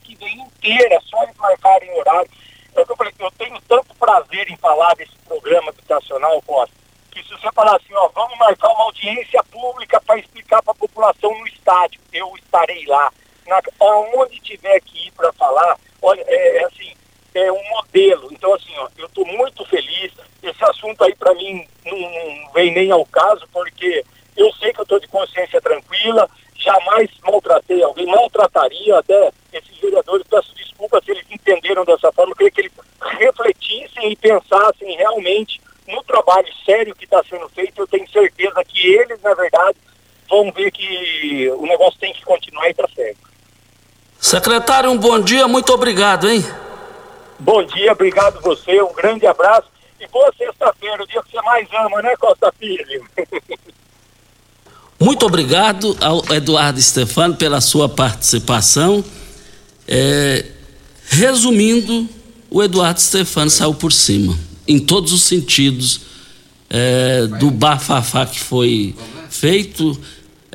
inteira, 0.64 1.00
só 1.04 1.22
eles 1.24 1.36
marcarem 1.36 1.92
horário. 2.00 2.30
É 2.76 2.82
eu, 2.82 2.96
falei, 2.96 3.14
eu 3.20 3.32
tenho 3.32 3.62
tanto 3.68 3.94
prazer 3.96 4.50
em 4.50 4.58
falar 4.58 4.96
desse 4.96 5.16
programa 5.28 5.70
habitacional, 5.70 6.42
Costa, 6.42 6.76
que 7.12 7.22
se 7.24 7.30
você 7.30 7.52
falar 7.52 7.76
assim, 7.76 7.94
ó, 7.94 8.08
vamos 8.10 8.38
marcar 8.40 8.70
uma 8.70 8.86
audiência 8.86 9.44
pública 9.44 10.02
para 10.02 10.20
explicar 10.20 10.64
para 10.64 10.72
a 10.72 10.76
população 10.76 11.38
no 11.38 11.48
estádio, 11.48 12.02
eu 12.12 12.32
estarei 12.38 12.86
lá. 12.88 13.12
Na, 13.46 13.62
aonde 13.82 14.40
tiver 14.40 14.80
que 14.82 15.08
ir 15.08 15.12
para 15.12 15.32
falar, 15.34 15.78
olha, 16.02 16.24
é, 16.26 16.58
é, 16.58 16.66
assim, 16.66 16.94
é 17.36 17.52
um 17.52 17.70
modelo. 17.70 18.30
Então, 18.32 18.54
assim, 18.54 18.74
ó, 18.78 18.88
eu 18.98 19.06
estou 19.06 19.26
muito 19.26 19.66
feliz. 19.66 20.14
Esse 20.42 20.64
assunto 20.64 21.04
aí, 21.04 21.14
para 21.14 21.34
mim, 21.36 21.68
não, 21.86 22.00
não 22.00 22.52
vem 22.54 22.74
nem 22.74 22.90
ao 22.90 23.06
caso, 23.06 23.46
porque 23.52 24.04
eu 24.36 24.52
sei 24.54 24.74
que 24.74 24.80
eu 24.80 24.84
estou 24.84 25.00
de 25.00 25.08
consciência 25.08 25.62
tranquila, 25.62 26.30
jamais 26.56 27.10
maltratei 27.22 27.84
alguém, 27.84 28.06
maltrataria 28.06 28.98
até 28.98 29.32
esses 29.52 29.78
vereadores, 29.78 30.26
peço 30.28 30.54
desculpa 30.56 31.02
se 31.04 31.12
eles 31.12 31.26
entenderam 31.30 31.86
dessa 31.86 32.12
forma, 32.12 32.32
eu 32.32 32.36
queria 32.36 32.52
que 32.52 32.62
eles 32.62 32.72
refletissem 33.20 34.12
e 34.12 34.16
pensassem 34.16 34.96
realmente 34.98 35.62
no 35.88 36.04
trabalho 36.04 36.48
sério 36.66 36.96
que 36.96 37.06
está 37.06 37.22
sendo 37.24 37.48
feito, 37.50 37.82
eu 37.82 37.88
tenho 37.88 38.10
certeza 38.10 38.64
que 38.66 38.88
eles, 38.88 39.22
na 39.22 39.34
verdade, 39.34 39.78
vão 40.30 40.52
ver 40.52 40.72
que 40.72 41.50
o 41.52 41.66
negócio 41.66 42.00
tem 42.00 42.14
que 42.14 42.24
continuar 42.24 42.68
e 42.68 42.72
está 42.72 42.88
certo. 42.96 43.22
Secretário, 44.44 44.92
um 44.92 44.98
bom 44.98 45.22
dia, 45.22 45.48
muito 45.48 45.72
obrigado, 45.72 46.30
hein? 46.30 46.46
Bom 47.40 47.64
dia, 47.64 47.94
obrigado 47.94 48.42
você, 48.42 48.82
um 48.82 48.92
grande 48.92 49.26
abraço 49.26 49.70
e 50.02 50.06
boa 50.08 50.30
sexta-feira, 50.38 51.02
o 51.02 51.08
dia 51.08 51.24
que 51.24 51.32
você 51.32 51.42
mais 51.44 51.66
ama, 51.72 52.02
né, 52.02 52.14
Costa 52.18 52.54
Filho? 52.60 53.06
Muito 55.00 55.26
obrigado 55.26 55.98
ao 56.02 56.26
Eduardo 56.34 56.82
Stefano 56.82 57.36
pela 57.36 57.62
sua 57.62 57.88
participação. 57.88 59.04
É, 59.88 60.46
resumindo, 61.08 62.08
o 62.50 62.62
Eduardo 62.62 63.00
Stefano 63.00 63.50
saiu 63.50 63.74
por 63.74 63.94
cima, 63.94 64.38
em 64.68 64.78
todos 64.78 65.14
os 65.14 65.24
sentidos, 65.24 66.02
é, 66.70 67.28
do 67.28 67.50
bafafá 67.50 68.26
que 68.26 68.42
foi 68.42 68.94
feito. 69.30 69.98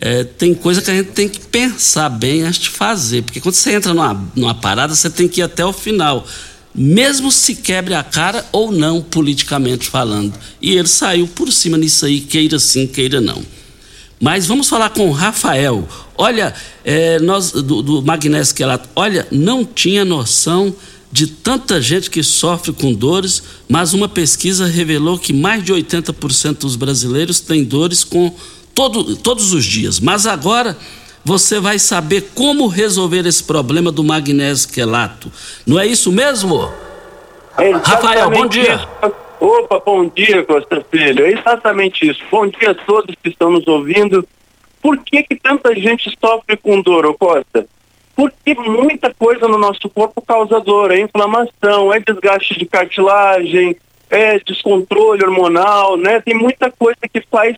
É, 0.00 0.22
tem 0.24 0.54
coisa 0.54 0.80
que 0.80 0.90
a 0.90 0.94
gente 0.94 1.10
tem 1.10 1.28
que 1.28 1.40
pensar 1.40 2.08
bem 2.08 2.42
antes 2.42 2.60
de 2.60 2.70
fazer, 2.70 3.22
porque 3.22 3.40
quando 3.40 3.54
você 3.54 3.72
entra 3.72 3.92
numa, 3.92 4.30
numa 4.34 4.54
parada, 4.54 4.94
você 4.94 5.10
tem 5.10 5.26
que 5.26 5.40
ir 5.40 5.44
até 5.44 5.64
o 5.64 5.72
final, 5.72 6.26
mesmo 6.74 7.32
se 7.32 7.56
quebre 7.56 7.94
a 7.94 8.02
cara 8.04 8.46
ou 8.52 8.70
não, 8.70 9.02
politicamente 9.02 9.88
falando. 9.88 10.32
E 10.62 10.76
ele 10.76 10.86
saiu 10.86 11.26
por 11.26 11.50
cima 11.50 11.76
nisso 11.76 12.06
aí, 12.06 12.20
queira 12.20 12.58
sim, 12.58 12.86
queira 12.86 13.20
não. 13.20 13.42
Mas 14.20 14.46
vamos 14.46 14.68
falar 14.68 14.90
com 14.90 15.08
o 15.08 15.12
Rafael. 15.12 15.88
Olha, 16.16 16.54
é, 16.84 17.18
nós 17.18 17.50
do, 17.52 17.82
do 17.82 18.02
magnésio 18.02 18.54
quelato, 18.54 18.88
olha, 18.94 19.26
não 19.30 19.64
tinha 19.64 20.04
noção 20.04 20.74
de 21.10 21.26
tanta 21.26 21.80
gente 21.80 22.10
que 22.10 22.22
sofre 22.22 22.72
com 22.72 22.92
dores, 22.92 23.42
mas 23.68 23.94
uma 23.94 24.08
pesquisa 24.08 24.66
revelou 24.66 25.18
que 25.18 25.32
mais 25.32 25.64
de 25.64 25.72
80% 25.72 26.58
dos 26.58 26.76
brasileiros 26.76 27.40
têm 27.40 27.64
dores 27.64 28.04
com 28.04 28.34
todo, 28.78 29.16
todos 29.16 29.52
os 29.52 29.64
dias. 29.64 29.98
Mas 29.98 30.24
agora 30.24 30.76
você 31.24 31.58
vai 31.58 31.80
saber 31.80 32.30
como 32.32 32.68
resolver 32.68 33.26
esse 33.26 33.42
problema 33.42 33.90
do 33.90 34.04
magnésio 34.04 34.72
quelato. 34.72 35.32
Não 35.66 35.80
é 35.80 35.84
isso 35.84 36.12
mesmo? 36.12 36.72
É 37.58 37.72
Rafael, 37.72 38.30
bom 38.30 38.46
dia. 38.46 38.76
Isso. 38.76 39.14
Opa, 39.40 39.82
bom 39.84 40.06
dia, 40.06 40.44
Costa 40.44 40.84
Filho. 40.92 41.26
É 41.26 41.32
exatamente 41.32 42.08
isso. 42.08 42.20
Bom 42.30 42.46
dia 42.46 42.70
a 42.70 42.74
todos 42.74 43.16
que 43.20 43.30
estão 43.30 43.50
nos 43.50 43.66
ouvindo. 43.66 44.24
Por 44.80 44.96
que, 44.98 45.24
que 45.24 45.34
tanta 45.34 45.74
gente 45.74 46.16
sofre 46.24 46.56
com 46.56 46.80
dor, 46.80 47.04
ô 47.04 47.14
Costa? 47.14 47.66
Porque 48.14 48.54
muita 48.54 49.12
coisa 49.12 49.48
no 49.48 49.58
nosso 49.58 49.88
corpo 49.88 50.22
causa 50.22 50.60
dor. 50.60 50.92
É 50.92 51.00
inflamação, 51.00 51.92
é 51.92 51.98
desgaste 51.98 52.56
de 52.56 52.64
cartilagem, 52.64 53.76
é 54.08 54.38
descontrole 54.38 55.24
hormonal, 55.24 55.96
né? 55.96 56.20
Tem 56.20 56.34
muita 56.34 56.70
coisa 56.70 57.00
que 57.12 57.20
faz 57.28 57.56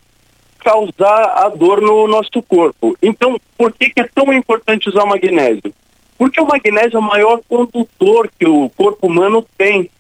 causar 0.63 1.45
a 1.45 1.49
dor 1.49 1.81
no 1.81 2.07
nosso 2.07 2.43
corpo. 2.43 2.97
Então, 3.03 3.39
por 3.57 3.73
que, 3.73 3.91
que 3.91 4.01
é 4.01 4.09
tão 4.15 4.33
importante 4.33 4.89
usar 4.89 5.05
o 5.05 5.09
magnésio? 5.09 5.73
Porque 6.17 6.41
o 6.41 6.47
magnésio 6.47 6.97
é 6.97 7.01
o 7.01 7.03
maior 7.03 7.41
condutor 7.49 8.31
que 8.39 8.47
o 8.47 8.69
corpo 8.71 9.07
humano 9.07 9.45
tem. 9.57 9.91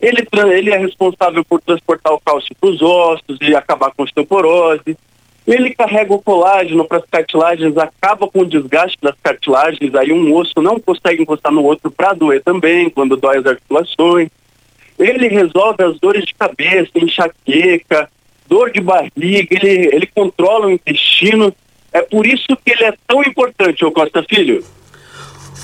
Ele, 0.00 0.26
ele 0.52 0.70
é 0.70 0.78
responsável 0.78 1.44
por 1.44 1.60
transportar 1.60 2.12
o 2.12 2.20
cálcio 2.20 2.54
para 2.58 2.70
os 2.70 2.82
ossos 2.82 3.38
e 3.40 3.54
acabar 3.54 3.92
com 3.92 4.02
a 4.02 4.04
osteoporose. 4.04 4.96
Ele 5.46 5.74
carrega 5.74 6.12
o 6.12 6.20
colágeno 6.20 6.84
para 6.84 6.98
as 6.98 7.04
cartilagens, 7.04 7.76
acaba 7.76 8.26
com 8.26 8.40
o 8.40 8.46
desgaste 8.46 8.98
das 9.00 9.14
cartilagens, 9.22 9.94
aí 9.94 10.12
um 10.12 10.34
osso 10.34 10.60
não 10.60 10.80
consegue 10.80 11.22
encostar 11.22 11.52
no 11.52 11.62
outro 11.62 11.90
para 11.90 12.14
doer 12.14 12.42
também, 12.42 12.90
quando 12.90 13.16
dói 13.16 13.38
as 13.38 13.46
articulações. 13.46 14.28
Ele 14.98 15.28
resolve 15.28 15.84
as 15.84 16.00
dores 16.00 16.24
de 16.24 16.34
cabeça, 16.34 16.90
enxaqueca, 16.96 18.10
dor 18.48 18.70
de 18.70 18.80
barriga, 18.80 19.48
ele, 19.50 19.90
ele 19.92 20.06
controla 20.06 20.66
o 20.66 20.70
intestino. 20.70 21.54
É 21.92 22.02
por 22.02 22.26
isso 22.26 22.46
que 22.64 22.72
ele 22.72 22.84
é 22.84 22.94
tão 23.06 23.22
importante, 23.22 23.84
ô 23.84 23.92
Costa 23.92 24.24
Filho. 24.28 24.64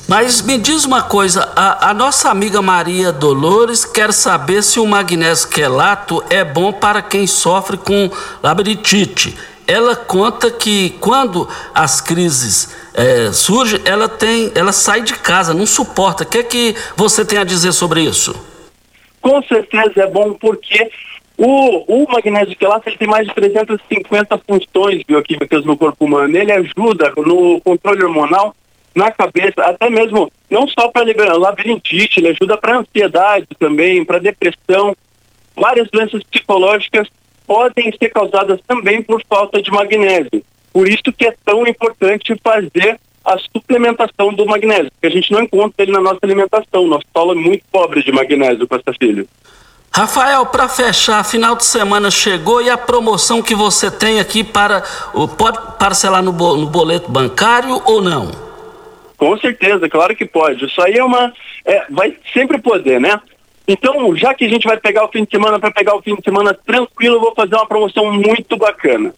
Mas 0.09 0.43
me 0.43 0.59
diz 0.59 0.85
uma 0.85 1.03
coisa, 1.03 1.53
a, 1.55 1.91
a, 1.91 1.95
nossa 1.95 2.29
amiga 2.29 2.61
Maria 2.61 3.13
Dolores 3.13 3.85
quer 3.85 4.13
saber 4.13 4.63
se 4.63 4.81
o 4.81 4.87
magnésio 4.87 5.49
quelato 5.49 6.23
é 6.29 6.45
bom 6.45 6.73
para 6.73 7.01
quem 7.01 7.27
sofre 7.27 7.77
com 7.77 8.11
labirintite. 8.43 9.35
Ela 9.67 9.95
conta 9.95 10.51
que 10.51 10.91
quando 11.01 11.49
as 11.75 12.01
crises 12.01 12.77
é, 12.95 13.33
surgem, 13.33 13.81
ela 13.85 14.09
tem, 14.09 14.51
ela 14.55 14.73
sai 14.73 15.03
de 15.03 15.15
casa, 15.15 15.55
não 15.55 15.67
suporta. 15.67 16.25
O 16.25 16.27
que 16.27 16.39
é 16.39 16.43
que 16.43 16.77
você 16.97 17.25
tem 17.25 17.39
a 17.39 17.45
dizer 17.45 17.73
sobre 17.73 18.03
isso? 18.03 18.35
Com 19.21 19.41
certeza 19.45 20.03
é 20.03 20.07
bom 20.09 20.35
porque 20.35 20.91
o, 21.37 22.03
o 22.03 22.13
magnésio 22.13 22.57
quelato 22.57 22.89
ele 22.89 22.99
tem 22.99 23.09
mais 23.09 23.27
de 23.27 23.35
350 23.35 24.39
funções 24.39 25.03
bioquímicas 25.03 25.65
no 25.65 25.77
corpo 25.77 26.05
humano. 26.05 26.37
Ele 26.37 26.53
ajuda 26.53 27.13
no 27.17 27.61
controle 27.61 28.05
hormonal, 28.05 28.55
na 28.95 29.11
cabeça, 29.11 29.63
até 29.63 29.89
mesmo 29.89 30.31
não 30.51 30.69
só 30.69 30.89
para 30.89 31.05
liberar 31.05 31.37
labirintite, 31.37 32.21
ele 32.21 32.29
ajuda 32.29 32.59
para 32.59 32.79
ansiedade 32.79 33.49
também, 33.59 34.05
para 34.05 34.19
depressão. 34.19 34.95
Várias 35.57 35.89
doenças 35.91 36.23
psicológicas 36.25 37.09
podem 37.47 37.93
ser 37.99 38.11
causadas 38.11 38.61
também 38.67 39.03
por 39.03 39.23
falta 39.27 39.63
de 39.63 39.71
magnésio. 39.71 40.45
Por 40.73 40.89
isso 40.89 41.13
que 41.17 41.27
é 41.27 41.35
tão 41.45 41.67
importante 41.67 42.35
fazer 42.43 42.99
a 43.25 43.39
suplementação 43.39 44.33
do 44.35 44.45
magnésio, 44.47 44.91
porque 44.93 45.07
a 45.07 45.11
gente 45.11 45.31
não 45.33 45.43
encontra 45.43 45.83
ele 45.83 45.93
na 45.93 46.01
nossa 46.01 46.19
alimentação. 46.23 46.87
Nosso 46.87 47.05
solo 47.13 47.33
é 47.33 47.37
muito 47.37 47.65
pobre 47.71 48.03
de 48.03 48.11
magnésio, 48.11 48.67
Costa 48.67 48.93
Filho. 48.99 49.29
Rafael, 49.95 50.47
para 50.47 50.71
fechar, 50.71 51.23
final 51.23 51.55
de 51.55 51.67
semana 51.67 52.11
chegou 52.11 52.63
e 52.63 52.71
a 52.71 52.79
promoção 52.79 53.43
que 53.43 53.55
você 53.55 53.91
tem 53.91 54.19
aqui 54.21 54.43
para. 54.43 54.83
Pode 55.37 55.59
parcelar 55.79 56.23
no, 56.23 56.33
boleto 56.33 57.11
bancário 57.11 57.83
ou 57.85 58.01
não? 58.01 58.31
Com 59.19 59.37
certeza, 59.37 59.91
claro 59.91 60.17
que 60.17 60.25
pode. 60.25 60.65
Isso 60.65 60.81
aí 60.81 60.95
é 60.95 61.05
uma. 61.05 61.31
É, 61.67 61.85
vai 61.91 62.17
sempre 62.33 62.59
poder, 62.59 62.99
né? 62.99 63.21
Então, 63.69 64.17
já 64.17 64.33
que 64.33 64.47
a 64.47 64.49
gente 64.49 64.67
vai 64.67 64.79
pegar 64.79 65.05
o 65.05 65.09
fim 65.09 65.25
de 65.25 65.31
semana 65.31 65.59
para 65.61 65.71
pegar 65.71 65.95
o 65.95 66.03
fim 66.03 66.17
de 66.17 66.25
semana 66.25 66.55
tranquilo, 66.55 67.17
eu 67.17 67.21
vou 67.21 67.35
fazer 67.35 67.55
uma 67.55 67.67
promoção 67.67 68.11
muito 68.11 68.57
bacana. 68.57 69.15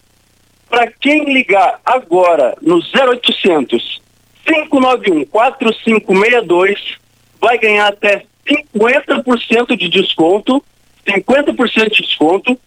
Para 0.68 0.88
quem 0.90 1.32
ligar 1.32 1.78
agora 1.84 2.56
no 2.60 2.78
0800 2.78 4.02
591 4.44 5.24
4562, 5.26 6.98
vai 7.40 7.58
ganhar 7.58 7.86
até 7.86 8.26
50% 8.46 9.76
de 9.76 9.88
desconto, 9.88 10.62
50% 11.06 11.90
de 11.90 12.02
desconto, 12.02 12.58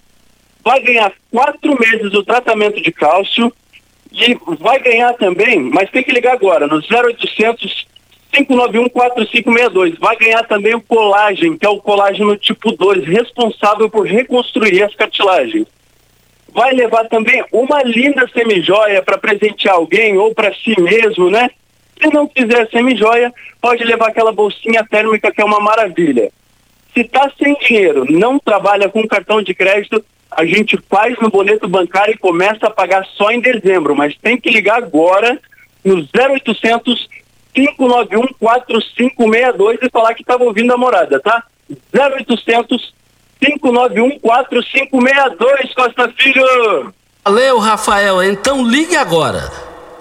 vai 0.63 0.79
ganhar 0.81 1.11
quatro 1.31 1.77
meses 1.79 2.11
do 2.11 2.23
tratamento 2.23 2.81
de 2.81 2.91
cálcio 2.91 3.51
e 4.11 4.37
vai 4.59 4.79
ganhar 4.79 5.13
também, 5.13 5.59
mas 5.59 5.89
tem 5.91 6.03
que 6.03 6.11
ligar 6.11 6.33
agora, 6.33 6.67
no 6.67 6.77
0800 6.77 7.87
591 8.31 8.89
4562. 8.89 9.97
Vai 9.99 10.15
ganhar 10.17 10.43
também 10.43 10.75
o 10.75 10.81
colágeno, 10.81 11.57
que 11.57 11.65
é 11.65 11.69
o 11.69 11.79
colágeno 11.79 12.35
tipo 12.35 12.71
2, 12.71 13.05
responsável 13.05 13.89
por 13.89 14.05
reconstruir 14.05 14.83
as 14.83 14.93
cartilagens. 14.95 15.65
Vai 16.53 16.73
levar 16.73 17.05
também 17.05 17.43
uma 17.51 17.81
linda 17.83 18.27
semijoia 18.33 19.01
para 19.01 19.17
presentear 19.17 19.75
alguém 19.75 20.17
ou 20.17 20.33
para 20.33 20.53
si 20.53 20.79
mesmo, 20.79 21.29
né? 21.29 21.49
Se 22.01 22.13
não 22.13 22.27
quiser 22.27 22.69
semijoia, 22.69 23.33
pode 23.61 23.83
levar 23.83 24.09
aquela 24.09 24.31
bolsinha 24.31 24.85
térmica 24.89 25.31
que 25.31 25.41
é 25.41 25.45
uma 25.45 25.59
maravilha. 25.59 26.31
Se 26.93 27.01
está 27.01 27.29
sem 27.37 27.55
dinheiro, 27.55 28.05
não 28.09 28.39
trabalha 28.39 28.89
com 28.89 29.07
cartão 29.07 29.41
de 29.41 29.53
crédito, 29.53 30.03
a 30.31 30.45
gente 30.45 30.77
faz 30.89 31.17
no 31.19 31.29
boleto 31.29 31.67
bancário 31.67 32.13
e 32.13 32.17
começa 32.17 32.67
a 32.67 32.71
pagar 32.71 33.05
só 33.15 33.31
em 33.31 33.39
dezembro, 33.39 33.95
mas 33.95 34.15
tem 34.17 34.37
que 34.37 34.49
ligar 34.49 34.77
agora 34.77 35.39
no 35.83 35.95
0800 35.95 37.09
591 37.53 38.27
4562 38.39 39.79
e 39.81 39.89
falar 39.89 40.13
que 40.13 40.21
estava 40.21 40.43
ouvindo 40.43 40.71
a 40.73 40.77
morada, 40.77 41.19
tá? 41.19 41.43
0800 41.93 42.93
591 43.39 44.19
4562 44.19 45.73
Costa 45.73 46.13
Filho. 46.17 46.93
Valeu, 47.23 47.57
Rafael. 47.57 48.23
Então 48.23 48.67
ligue 48.67 48.95
agora. 48.95 49.51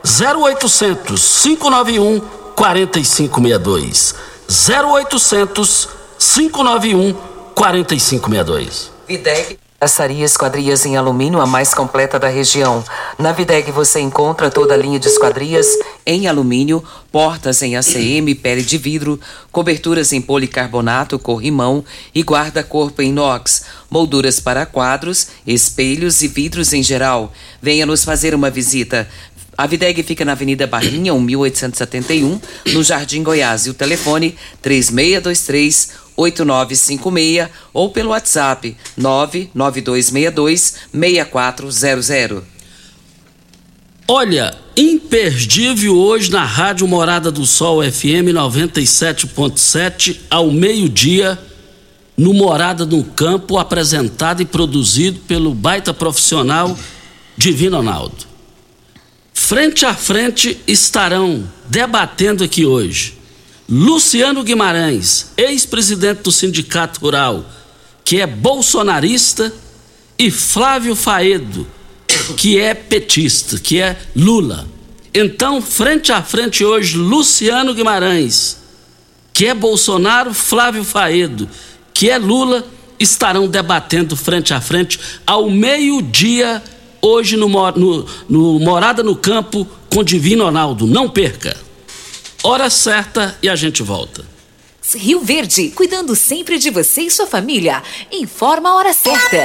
0800 0.07 1.43
591 1.43 2.21
4562. 2.55 4.15
0800 4.49 5.89
591 6.17 7.13
4562. 7.55 8.93
Videg. 9.09 9.59
Açaria 9.79 10.25
Esquadrias 10.25 10.87
em 10.87 10.97
Alumínio, 10.97 11.39
a 11.39 11.45
mais 11.45 11.75
completa 11.75 12.19
da 12.19 12.29
região. 12.29 12.83
Na 13.19 13.33
Videg 13.33 13.71
você 13.71 14.01
encontra 14.01 14.51
toda 14.51 14.73
a 14.73 14.77
linha 14.77 14.99
de 14.99 15.07
esquadrias 15.07 15.67
em 16.07 16.27
alumínio, 16.27 16.83
portas 17.13 17.61
em 17.61 17.77
ACM, 17.77 18.35
pele 18.41 18.63
de 18.63 18.79
vidro, 18.79 19.21
coberturas 19.53 20.15
em 20.15 20.21
policarbonato, 20.21 21.19
corrimão 21.19 21.85
e 22.15 22.23
guarda-corpo 22.23 23.03
em 23.03 23.11
inox, 23.11 23.65
molduras 23.91 24.41
para 24.41 24.65
quadros, 24.65 25.29
espelhos 25.47 26.23
e 26.23 26.29
vidros 26.29 26.73
em 26.73 26.83
geral. 26.83 27.31
Venha 27.61 27.85
nos 27.85 28.03
fazer 28.03 28.35
uma 28.35 28.49
visita. 28.49 29.07
A 29.57 29.67
Videg 29.67 30.03
fica 30.03 30.25
na 30.25 30.33
Avenida 30.33 30.67
Barrinha, 30.67 31.15
1871, 31.15 32.41
no 32.73 32.83
Jardim 32.83 33.23
Goiás. 33.23 33.67
E 33.67 33.71
o 33.71 33.75
telefone 33.75 34.35
3623 34.61 36.07
8956 36.17 37.49
ou 37.73 37.91
pelo 37.91 38.11
WhatsApp 38.11 38.77
99262 38.97 40.75
6400. 40.93 42.43
Olha, 44.09 44.57
imperdível 44.77 45.97
hoje 45.97 46.31
na 46.31 46.45
Rádio 46.45 46.87
Morada 46.87 47.31
do 47.31 47.45
Sol 47.45 47.83
FM 47.83 48.31
97.7 48.33 50.21
ao 50.31 50.51
meio-dia 50.51 51.39
no 52.17 52.33
Morada 52.33 52.87
no 52.87 53.03
Campo, 53.05 53.59
apresentado 53.59 54.41
e 54.41 54.47
produzido 54.47 55.21
pelo 55.21 55.53
baita 55.53 55.93
profissional 55.93 56.79
Divino 57.37 57.79
Ronaldo. 57.79 58.26
Frente 59.47 59.87
a 59.87 59.95
frente 59.95 60.61
estarão 60.67 61.49
debatendo 61.69 62.43
aqui 62.43 62.67
hoje 62.67 63.17
Luciano 63.69 64.43
Guimarães, 64.43 65.31
ex-presidente 65.37 66.23
do 66.23 66.33
Sindicato 66.33 66.99
Rural, 66.99 67.49
que 68.05 68.21
é 68.21 68.27
bolsonarista, 68.27 69.55
e 70.19 70.33
Flávio 70.33 70.97
Faedo, 70.97 71.65
que 72.37 72.59
é 72.59 72.75
petista, 72.75 73.57
que 73.57 73.81
é 73.81 73.97
Lula. 74.17 74.67
Então, 75.15 75.63
frente 75.63 76.11
a 76.11 76.21
frente 76.21 76.65
hoje, 76.65 76.97
Luciano 76.97 77.73
Guimarães, 77.73 78.57
que 79.33 79.47
é 79.47 79.55
Bolsonaro, 79.55 80.35
Flávio 80.35 80.83
Faedo, 80.83 81.49
que 81.95 82.11
é 82.11 82.19
Lula, 82.19 82.67
estarão 82.99 83.47
debatendo 83.47 84.17
frente 84.17 84.53
a 84.53 84.61
frente 84.61 84.99
ao 85.25 85.49
meio-dia, 85.49 86.61
hoje 87.07 87.37
no, 87.37 87.49
no, 87.49 88.07
no 88.29 88.59
Morada 88.61 89.03
no 89.03 89.15
Campo, 89.15 89.67
com 89.93 90.03
Divino 90.03 90.45
Ronaldo. 90.45 90.87
Não 90.87 91.09
perca! 91.09 91.57
Hora 92.43 92.69
certa 92.69 93.37
e 93.43 93.49
a 93.49 93.57
gente 93.57 93.83
volta. 93.83 94.25
Rio 94.95 95.21
Verde, 95.21 95.71
cuidando 95.71 96.15
sempre 96.15 96.59
de 96.59 96.71
você 96.71 97.03
e 97.03 97.11
sua 97.11 97.27
família. 97.27 97.83
Informa 98.13 98.71
a 98.71 98.75
hora 98.77 98.93
certa. 98.93 99.45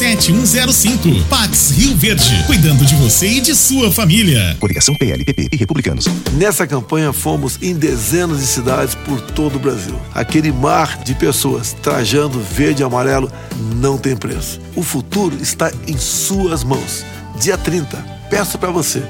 7105. 0.01 1.25
Pax 1.29 1.69
Rio 1.77 1.95
Verde, 1.95 2.43
cuidando 2.47 2.83
de 2.83 2.95
você 2.95 3.27
e 3.27 3.39
de 3.39 3.53
sua 3.53 3.91
família. 3.91 4.57
Coligação 4.59 4.95
PLPP 4.95 5.49
e 5.51 5.55
Republicanos. 5.55 6.07
Nessa 6.33 6.65
campanha 6.65 7.13
fomos 7.13 7.59
em 7.61 7.75
dezenas 7.75 8.39
de 8.39 8.47
cidades 8.47 8.95
por 8.95 9.21
todo 9.21 9.57
o 9.57 9.59
Brasil. 9.59 9.95
Aquele 10.11 10.51
mar 10.51 10.97
de 11.03 11.13
pessoas 11.13 11.73
trajando 11.83 12.39
verde 12.39 12.81
e 12.81 12.83
amarelo 12.83 13.31
não 13.75 13.95
tem 13.95 14.17
preço. 14.17 14.59
O 14.75 14.81
futuro 14.81 15.37
está 15.39 15.71
em 15.87 15.95
suas 15.99 16.63
mãos. 16.63 17.05
Dia 17.39 17.55
30, 17.55 17.95
peço 18.27 18.57
para 18.57 18.71
você, 18.71 19.03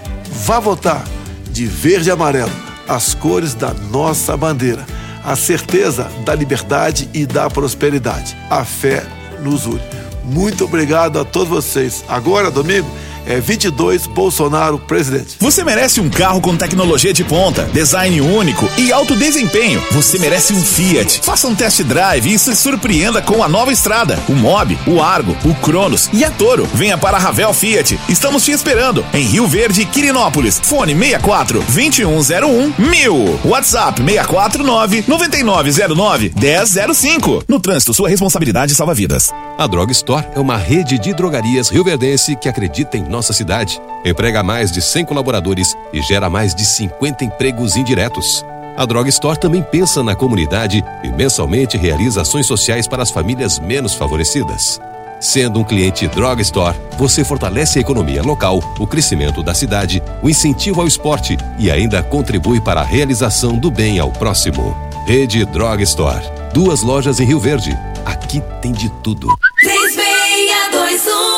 vá 0.45 0.59
votar 0.59 1.05
de 1.53 1.65
verde 1.67 2.09
e 2.09 2.11
amarelo, 2.11 2.51
as 2.85 3.13
cores 3.13 3.53
da 3.53 3.73
nossa 3.73 4.35
bandeira. 4.35 4.85
A 5.23 5.37
certeza 5.37 6.11
da 6.25 6.35
liberdade 6.35 7.07
e 7.13 7.25
da 7.25 7.49
prosperidade. 7.49 8.35
A 8.49 8.65
fé 8.65 9.05
nos 9.41 9.65
une. 9.65 10.00
Muito 10.23 10.65
obrigado 10.65 11.19
a 11.19 11.25
todos 11.25 11.49
vocês. 11.49 12.03
Agora, 12.07 12.51
domingo, 12.51 12.89
é 13.25 13.39
22 13.39 14.07
Bolsonaro 14.07 14.79
presidente. 14.79 15.37
Você 15.39 15.63
merece 15.63 15.99
um 15.99 16.09
carro 16.09 16.41
com 16.41 16.55
tecnologia 16.55 17.13
de 17.13 17.23
ponta, 17.23 17.63
design 17.73 18.21
único 18.21 18.69
e 18.77 18.91
alto 18.91 19.15
desempenho. 19.15 19.81
Você 19.91 20.17
merece 20.19 20.53
um 20.53 20.61
Fiat. 20.61 21.21
Faça 21.23 21.47
um 21.47 21.55
test 21.55 21.81
drive 21.83 22.33
e 22.33 22.39
se 22.39 22.55
surpreenda 22.55 23.21
com 23.21 23.43
a 23.43 23.49
nova 23.49 23.71
estrada, 23.71 24.19
o 24.27 24.33
Mob, 24.33 24.77
o 24.87 25.01
Argo, 25.01 25.35
o 25.45 25.53
Cronos 25.55 26.09
e 26.13 26.23
a 26.23 26.31
Toro. 26.31 26.67
Venha 26.73 26.97
para 26.97 27.17
a 27.17 27.19
Ravel 27.19 27.53
Fiat. 27.53 27.99
Estamos 28.09 28.43
te 28.43 28.51
esperando 28.51 29.05
em 29.13 29.23
Rio 29.23 29.47
Verde, 29.47 29.85
Quirinópolis. 29.85 30.59
Fone 30.63 30.95
64 30.95 31.59
2101 31.59 32.73
1000. 32.77 33.39
WhatsApp 33.45 34.01
649 34.01 35.05
9909 35.07 36.33
1005. 36.35 37.43
No 37.47 37.59
trânsito, 37.59 37.93
sua 37.93 38.09
responsabilidade 38.09 38.73
salva 38.73 38.93
vidas. 38.93 39.33
A 39.57 39.67
Drog 39.67 39.91
Store 39.91 40.25
é 40.35 40.39
uma 40.39 40.57
rede 40.57 40.97
de 40.97 41.13
drogarias 41.13 41.69
rioverdense 41.69 42.35
que 42.35 42.49
acredita 42.49 42.97
em 42.97 43.03
nossa 43.11 43.33
cidade, 43.33 43.79
emprega 44.03 44.41
mais 44.41 44.71
de 44.71 44.81
100 44.81 45.05
colaboradores 45.05 45.75
e 45.93 46.01
gera 46.01 46.29
mais 46.29 46.55
de 46.55 46.65
50 46.65 47.25
empregos 47.25 47.75
indiretos. 47.75 48.43
A 48.77 48.85
Drog 48.85 49.07
Store 49.09 49.39
também 49.39 49.61
pensa 49.61 50.01
na 50.01 50.15
comunidade 50.15 50.83
e 51.03 51.09
mensalmente 51.09 51.77
realiza 51.77 52.21
ações 52.21 52.47
sociais 52.47 52.87
para 52.87 53.03
as 53.03 53.11
famílias 53.11 53.59
menos 53.59 53.93
favorecidas. 53.93 54.79
Sendo 55.19 55.59
um 55.59 55.63
cliente 55.63 56.07
Drog 56.07 56.41
Store, 56.41 56.75
você 56.97 57.23
fortalece 57.23 57.77
a 57.77 57.81
economia 57.81 58.23
local, 58.23 58.59
o 58.79 58.87
crescimento 58.87 59.43
da 59.43 59.53
cidade, 59.53 60.01
o 60.23 60.29
incentivo 60.29 60.81
ao 60.81 60.87
esporte 60.87 61.37
e 61.59 61.69
ainda 61.69 62.01
contribui 62.01 62.59
para 62.59 62.81
a 62.81 62.85
realização 62.85 63.55
do 63.55 63.69
bem 63.69 63.99
ao 63.99 64.09
próximo. 64.09 64.75
Rede 65.05 65.45
Drog 65.45 65.83
Store. 65.83 66.23
Duas 66.53 66.81
lojas 66.81 67.19
em 67.19 67.25
Rio 67.25 67.39
Verde. 67.39 67.77
Aqui 68.03 68.41
tem 68.61 68.71
de 68.71 68.89
tudo. 69.03 69.27
3621 69.61 71.30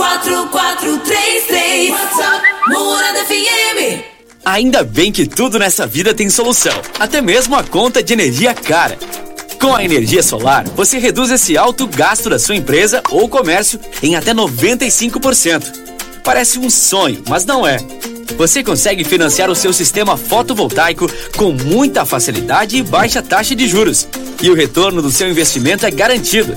4433 0.00 1.90
WhatsApp 1.90 2.46
Morada 2.68 3.18
FM 3.26 4.02
Ainda 4.46 4.82
bem 4.82 5.12
que 5.12 5.26
tudo 5.26 5.58
nessa 5.58 5.86
vida 5.86 6.14
tem 6.14 6.30
solução, 6.30 6.72
até 6.98 7.20
mesmo 7.20 7.54
a 7.54 7.62
conta 7.62 8.02
de 8.02 8.14
energia 8.14 8.54
cara. 8.54 8.98
Com 9.60 9.74
a 9.74 9.84
energia 9.84 10.22
solar, 10.22 10.66
você 10.70 10.96
reduz 10.96 11.30
esse 11.30 11.58
alto 11.58 11.86
gasto 11.86 12.30
da 12.30 12.38
sua 12.38 12.56
empresa 12.56 13.02
ou 13.10 13.28
comércio 13.28 13.78
em 14.02 14.16
até 14.16 14.32
95%. 14.32 15.70
Parece 16.24 16.58
um 16.58 16.70
sonho, 16.70 17.22
mas 17.28 17.44
não 17.44 17.66
é. 17.66 17.76
Você 18.38 18.64
consegue 18.64 19.04
financiar 19.04 19.50
o 19.50 19.54
seu 19.54 19.70
sistema 19.70 20.16
fotovoltaico 20.16 21.06
com 21.36 21.52
muita 21.52 22.06
facilidade 22.06 22.78
e 22.78 22.82
baixa 22.82 23.20
taxa 23.20 23.54
de 23.54 23.68
juros. 23.68 24.08
E 24.40 24.48
o 24.48 24.54
retorno 24.54 25.02
do 25.02 25.10
seu 25.10 25.28
investimento 25.28 25.84
é 25.84 25.90
garantido. 25.90 26.56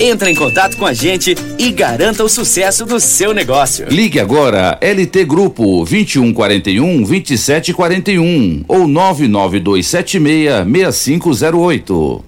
Entre 0.00 0.30
em 0.30 0.34
contato 0.34 0.76
com 0.76 0.86
a 0.86 0.92
gente 0.92 1.34
e 1.58 1.72
garanta 1.72 2.22
o 2.22 2.28
sucesso 2.28 2.86
do 2.86 3.00
seu 3.00 3.34
negócio. 3.34 3.88
Ligue 3.90 4.20
agora 4.20 4.78
LT 4.80 5.24
Grupo 5.24 5.84
2141 5.84 7.02
2741 7.02 8.64
ou 8.68 8.86
99276 8.86 10.64
6508. 10.70 12.27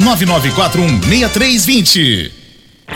99416320. 0.00 2.30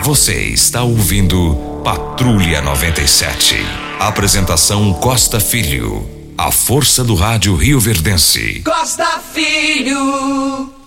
Você 0.02 0.44
está 0.44 0.82
ouvindo 0.82 1.82
Patrulha 1.84 2.62
97. 2.62 3.56
Apresentação 3.98 4.94
Costa 4.94 5.38
Filho. 5.40 6.08
A 6.38 6.50
força 6.50 7.04
do 7.04 7.14
rádio 7.14 7.54
Rio 7.56 7.78
Verdense. 7.80 8.62
Costa 8.64 9.20
Filho 9.32 10.79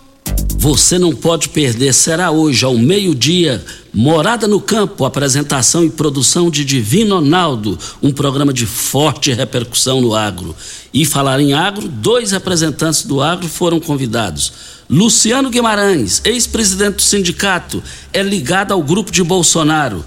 Você 0.64 0.98
não 0.98 1.14
pode 1.14 1.50
perder. 1.50 1.94
Será 1.94 2.32
hoje, 2.32 2.64
ao 2.64 2.78
meio-dia, 2.78 3.64
Morada 3.94 4.48
no 4.48 4.62
Campo, 4.62 5.04
apresentação 5.04 5.84
e 5.84 5.90
produção 5.90 6.50
de 6.50 6.64
Divino 6.64 7.16
Ronaldo, 7.16 7.78
um 8.02 8.12
programa 8.12 8.54
de 8.54 8.66
forte 8.66 9.34
repercussão 9.34 10.00
no 10.00 10.16
agro. 10.16 10.56
E 10.94 11.06
falar 11.06 11.40
em 11.42 11.54
agro, 11.54 11.88
dois 11.90 12.32
representantes 12.32 13.04
do 13.04 13.22
agro 13.22 13.48
foram 13.50 13.80
convidados. 13.80 14.54
Luciano 14.90 15.50
Guimarães, 15.50 16.22
ex-presidente 16.24 16.96
do 16.96 17.02
sindicato, 17.02 17.84
é 18.14 18.24
ligado 18.24 18.72
ao 18.72 18.82
grupo 18.82 19.12
de 19.12 19.22
Bolsonaro. 19.22 20.04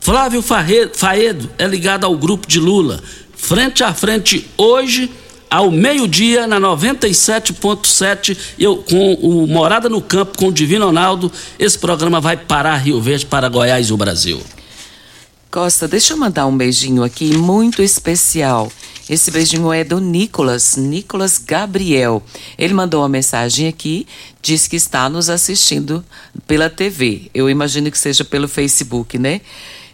Flávio 0.00 0.42
Faedo 0.42 1.48
é 1.56 1.66
ligado 1.66 2.04
ao 2.04 2.16
grupo 2.18 2.46
de 2.46 2.58
Lula. 2.58 3.00
Frente 3.36 3.84
a 3.84 3.94
frente 3.94 4.46
hoje 4.58 5.10
ao 5.54 5.70
meio-dia 5.70 6.48
na 6.48 6.58
97.7 6.58 8.36
eu 8.58 8.78
com 8.78 9.14
o 9.14 9.46
Morada 9.46 9.88
no 9.88 10.02
Campo 10.02 10.36
com 10.36 10.48
o 10.48 10.52
Divino 10.52 10.86
Ronaldo. 10.86 11.30
Esse 11.56 11.78
programa 11.78 12.20
vai 12.20 12.36
parar 12.36 12.74
Rio 12.78 13.00
Verde 13.00 13.24
para 13.26 13.48
Goiás 13.48 13.88
e 13.88 13.92
o 13.92 13.96
Brasil. 13.96 14.42
Costa, 15.52 15.86
deixa 15.86 16.12
eu 16.12 16.16
mandar 16.16 16.46
um 16.46 16.56
beijinho 16.56 17.04
aqui 17.04 17.36
muito 17.36 17.82
especial. 17.82 18.68
Esse 19.08 19.30
beijinho 19.30 19.72
é 19.72 19.84
do 19.84 20.00
Nicolas, 20.00 20.74
Nicolas 20.74 21.38
Gabriel. 21.38 22.20
Ele 22.58 22.74
mandou 22.74 23.02
uma 23.02 23.08
mensagem 23.08 23.68
aqui, 23.68 24.08
diz 24.42 24.66
que 24.66 24.74
está 24.74 25.08
nos 25.08 25.30
assistindo 25.30 26.04
pela 26.48 26.68
TV. 26.68 27.30
Eu 27.32 27.48
imagino 27.48 27.92
que 27.92 27.98
seja 27.98 28.24
pelo 28.24 28.48
Facebook, 28.48 29.20
né? 29.20 29.40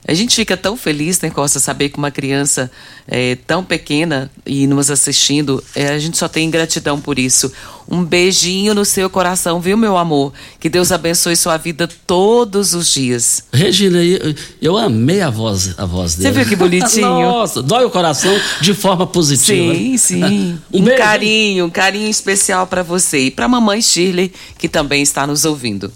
A 0.07 0.15
gente 0.15 0.35
fica 0.35 0.57
tão 0.57 0.77
feliz, 0.77 1.21
né, 1.21 1.31
Costa, 1.31 1.61
saber 1.61 1.91
que 1.91 1.99
uma 1.99 2.11
criança 2.11 2.71
é, 3.07 3.37
tão 3.47 3.63
pequena 3.63 4.31
e 4.47 4.67
nos 4.67 4.91
assistindo, 4.91 5.63
é, 5.75 5.89
a 5.89 5.99
gente 5.99 6.17
só 6.17 6.27
tem 6.27 6.51
gratidão 6.51 7.01
por 7.01 7.19
isso. 7.19 7.53
Um 7.89 8.05
beijinho 8.05 8.73
no 8.75 8.85
seu 8.85 9.11
coração, 9.11 9.61
viu, 9.61 9.77
meu 9.77 9.97
amor? 9.97 10.33
Que 10.59 10.69
Deus 10.69 10.91
abençoe 10.91 11.37
sua 11.37 11.57
vida 11.57 11.89
todos 12.07 12.73
os 12.73 12.93
dias. 12.93 13.45
Regina, 13.53 14.03
eu, 14.03 14.35
eu 14.63 14.79
amei 14.79 15.21
a 15.21 15.29
voz, 15.29 15.75
a 15.77 15.85
voz 15.85 16.15
dele. 16.15 16.29
Você 16.29 16.39
viu 16.39 16.49
que 16.49 16.57
bonitinho? 16.57 17.09
Nossa, 17.21 17.63
dói 17.63 17.85
o 17.85 17.91
coração 17.91 18.35
de 18.61 18.73
forma 18.73 19.07
positiva. 19.07 19.75
Sim, 19.75 19.97
sim. 19.97 20.59
um, 20.73 20.83
um 20.83 20.97
carinho, 20.97 21.67
um 21.67 21.71
carinho 21.71 22.09
especial 22.09 22.67
para 22.67 22.83
você 22.83 23.27
e 23.27 23.31
para 23.31 23.49
mamãe 23.49 23.83
Shirley, 23.83 24.33
que 24.57 24.69
também 24.69 25.03
está 25.03 25.27
nos 25.27 25.45
ouvindo. 25.45 25.93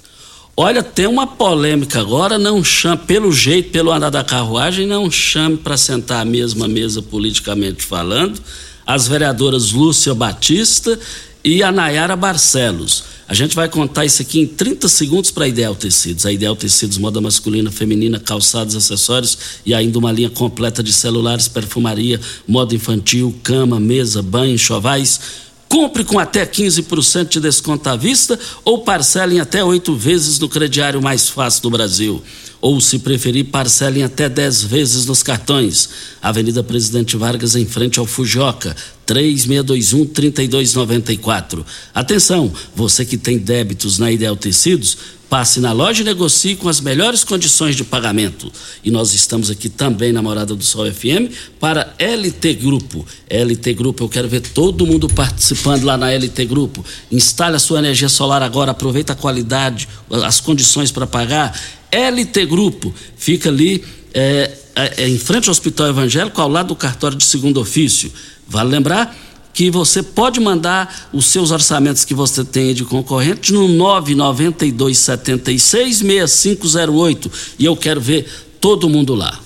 Olha, 0.56 0.84
tem 0.84 1.06
uma 1.08 1.26
polêmica 1.26 2.00
agora, 2.00 2.38
não 2.38 2.62
chame, 2.62 2.98
pelo 2.98 3.32
jeito, 3.32 3.70
pelo 3.70 3.90
andar 3.90 4.10
da 4.10 4.22
carruagem, 4.22 4.86
não 4.86 5.10
chame 5.10 5.56
para 5.56 5.76
sentar 5.76 6.22
à 6.22 6.24
mesma 6.24 6.68
mesa 6.68 7.02
politicamente 7.02 7.82
falando 7.82 8.40
as 8.86 9.08
vereadoras 9.08 9.72
Lúcia 9.72 10.14
Batista 10.14 10.98
e 11.42 11.62
a 11.62 11.72
Nayara 11.72 12.14
Barcelos. 12.14 13.04
A 13.26 13.34
gente 13.34 13.56
vai 13.56 13.68
contar 13.68 14.04
isso 14.04 14.20
aqui 14.20 14.38
em 14.38 14.46
30 14.46 14.86
segundos 14.86 15.30
para 15.30 15.46
a 15.46 15.48
Ideal 15.48 15.74
Tecidos. 15.74 16.26
A 16.26 16.32
Ideal 16.32 16.54
Tecidos, 16.54 16.98
moda 16.98 17.20
masculina, 17.20 17.72
feminina, 17.72 18.20
calçados, 18.20 18.76
acessórios 18.76 19.38
e 19.64 19.74
ainda 19.74 19.98
uma 19.98 20.12
linha 20.12 20.28
completa 20.28 20.82
de 20.82 20.92
celulares, 20.92 21.48
perfumaria, 21.48 22.20
moda 22.46 22.74
infantil, 22.74 23.34
cama, 23.42 23.80
mesa, 23.80 24.22
banho, 24.22 24.58
chovais 24.58 25.44
Compre 25.74 26.04
com 26.04 26.20
até 26.20 26.46
15% 26.46 27.30
de 27.30 27.40
desconto 27.40 27.88
à 27.88 27.96
vista 27.96 28.38
ou 28.64 28.84
parcele 28.84 29.34
em 29.34 29.40
até 29.40 29.64
oito 29.64 29.96
vezes 29.96 30.38
no 30.38 30.48
crediário 30.48 31.02
mais 31.02 31.28
fácil 31.28 31.62
do 31.62 31.70
Brasil. 31.70 32.22
Ou, 32.64 32.80
se 32.80 33.00
preferir, 33.00 33.50
parcelem 33.50 34.04
até 34.04 34.26
10 34.26 34.62
vezes 34.62 35.04
nos 35.04 35.22
cartões. 35.22 35.90
Avenida 36.22 36.62
Presidente 36.62 37.14
Vargas, 37.14 37.54
em 37.56 37.66
frente 37.66 37.98
ao 37.98 38.06
Fujoca, 38.06 38.74
3621-3294. 39.06 41.62
Atenção, 41.94 42.50
você 42.74 43.04
que 43.04 43.18
tem 43.18 43.36
débitos 43.36 43.98
na 43.98 44.10
Ideal 44.10 44.34
Tecidos, 44.34 44.96
Passe 45.28 45.58
na 45.58 45.72
loja 45.72 46.02
e 46.02 46.04
negocie 46.04 46.54
com 46.54 46.68
as 46.68 46.80
melhores 46.80 47.24
condições 47.24 47.74
de 47.74 47.82
pagamento. 47.82 48.52
E 48.84 48.90
nós 48.90 49.12
estamos 49.14 49.50
aqui 49.50 49.68
também 49.68 50.12
na 50.12 50.22
Morada 50.22 50.54
do 50.54 50.62
Sol 50.62 50.86
FM 50.86 51.32
para 51.58 51.92
LT 51.98 52.54
Grupo. 52.54 53.04
LT 53.28 53.74
Grupo, 53.74 54.04
eu 54.04 54.08
quero 54.08 54.28
ver 54.28 54.42
todo 54.42 54.86
mundo 54.86 55.08
participando 55.08 55.82
lá 55.82 55.96
na 55.96 56.12
LT 56.12 56.44
Grupo. 56.44 56.84
Instale 57.10 57.56
a 57.56 57.58
sua 57.58 57.80
energia 57.80 58.08
solar 58.08 58.42
agora, 58.42 58.70
aproveita 58.70 59.14
a 59.14 59.16
qualidade, 59.16 59.88
as 60.08 60.40
condições 60.40 60.92
para 60.92 61.04
pagar. 61.04 61.58
LT 61.94 62.46
Grupo, 62.46 62.92
fica 63.16 63.48
ali 63.48 63.84
é, 64.12 64.50
é, 64.74 65.08
em 65.08 65.18
frente 65.18 65.48
ao 65.48 65.52
Hospital 65.52 65.88
Evangélico, 65.88 66.40
ao 66.40 66.48
lado 66.48 66.68
do 66.68 66.76
cartório 66.76 67.16
de 67.16 67.24
segundo 67.24 67.60
ofício. 67.60 68.10
Vale 68.46 68.70
lembrar 68.70 69.16
que 69.52 69.70
você 69.70 70.02
pode 70.02 70.40
mandar 70.40 71.08
os 71.12 71.26
seus 71.26 71.52
orçamentos 71.52 72.04
que 72.04 72.12
você 72.12 72.44
tem 72.44 72.74
de 72.74 72.84
concorrente 72.84 73.52
no 73.52 73.68
992 73.68 74.98
76 74.98 75.98
6508 75.98 77.30
e 77.58 77.64
eu 77.64 77.76
quero 77.76 78.00
ver 78.00 78.26
todo 78.60 78.88
mundo 78.88 79.14
lá. 79.14 79.40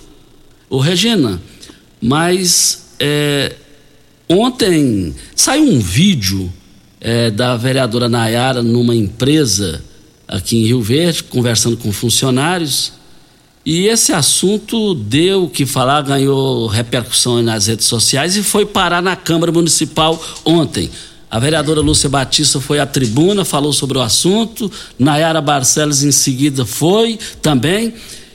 Ô 0.70 0.78
Regina, 0.78 1.40
mas 2.00 2.86
é, 2.98 3.54
ontem 4.28 5.14
saiu 5.36 5.64
um 5.64 5.78
vídeo 5.78 6.50
é, 7.00 7.30
da 7.30 7.56
vereadora 7.56 8.08
Nayara 8.08 8.62
numa 8.62 8.94
empresa 8.94 9.84
aqui 10.28 10.58
em 10.58 10.66
Rio 10.66 10.82
Verde, 10.82 11.24
conversando 11.24 11.76
com 11.76 11.90
funcionários 11.90 12.92
e 13.70 13.86
esse 13.86 14.14
assunto 14.14 14.94
deu 14.94 15.44
o 15.44 15.50
que 15.50 15.66
falar, 15.66 16.00
ganhou 16.00 16.66
repercussão 16.68 17.42
nas 17.42 17.66
redes 17.66 17.86
sociais 17.86 18.34
e 18.34 18.42
foi 18.42 18.64
parar 18.64 19.02
na 19.02 19.14
Câmara 19.14 19.52
Municipal 19.52 20.18
ontem. 20.42 20.90
A 21.30 21.38
vereadora 21.38 21.82
Lúcia 21.82 22.08
Batista 22.08 22.58
foi 22.62 22.80
à 22.80 22.86
tribuna, 22.86 23.44
falou 23.44 23.70
sobre 23.70 23.98
o 23.98 24.00
assunto, 24.00 24.72
Nayara 24.98 25.42
Barcelos 25.42 26.02
em 26.02 26.10
seguida 26.10 26.64
foi 26.64 27.18
também. 27.42 27.92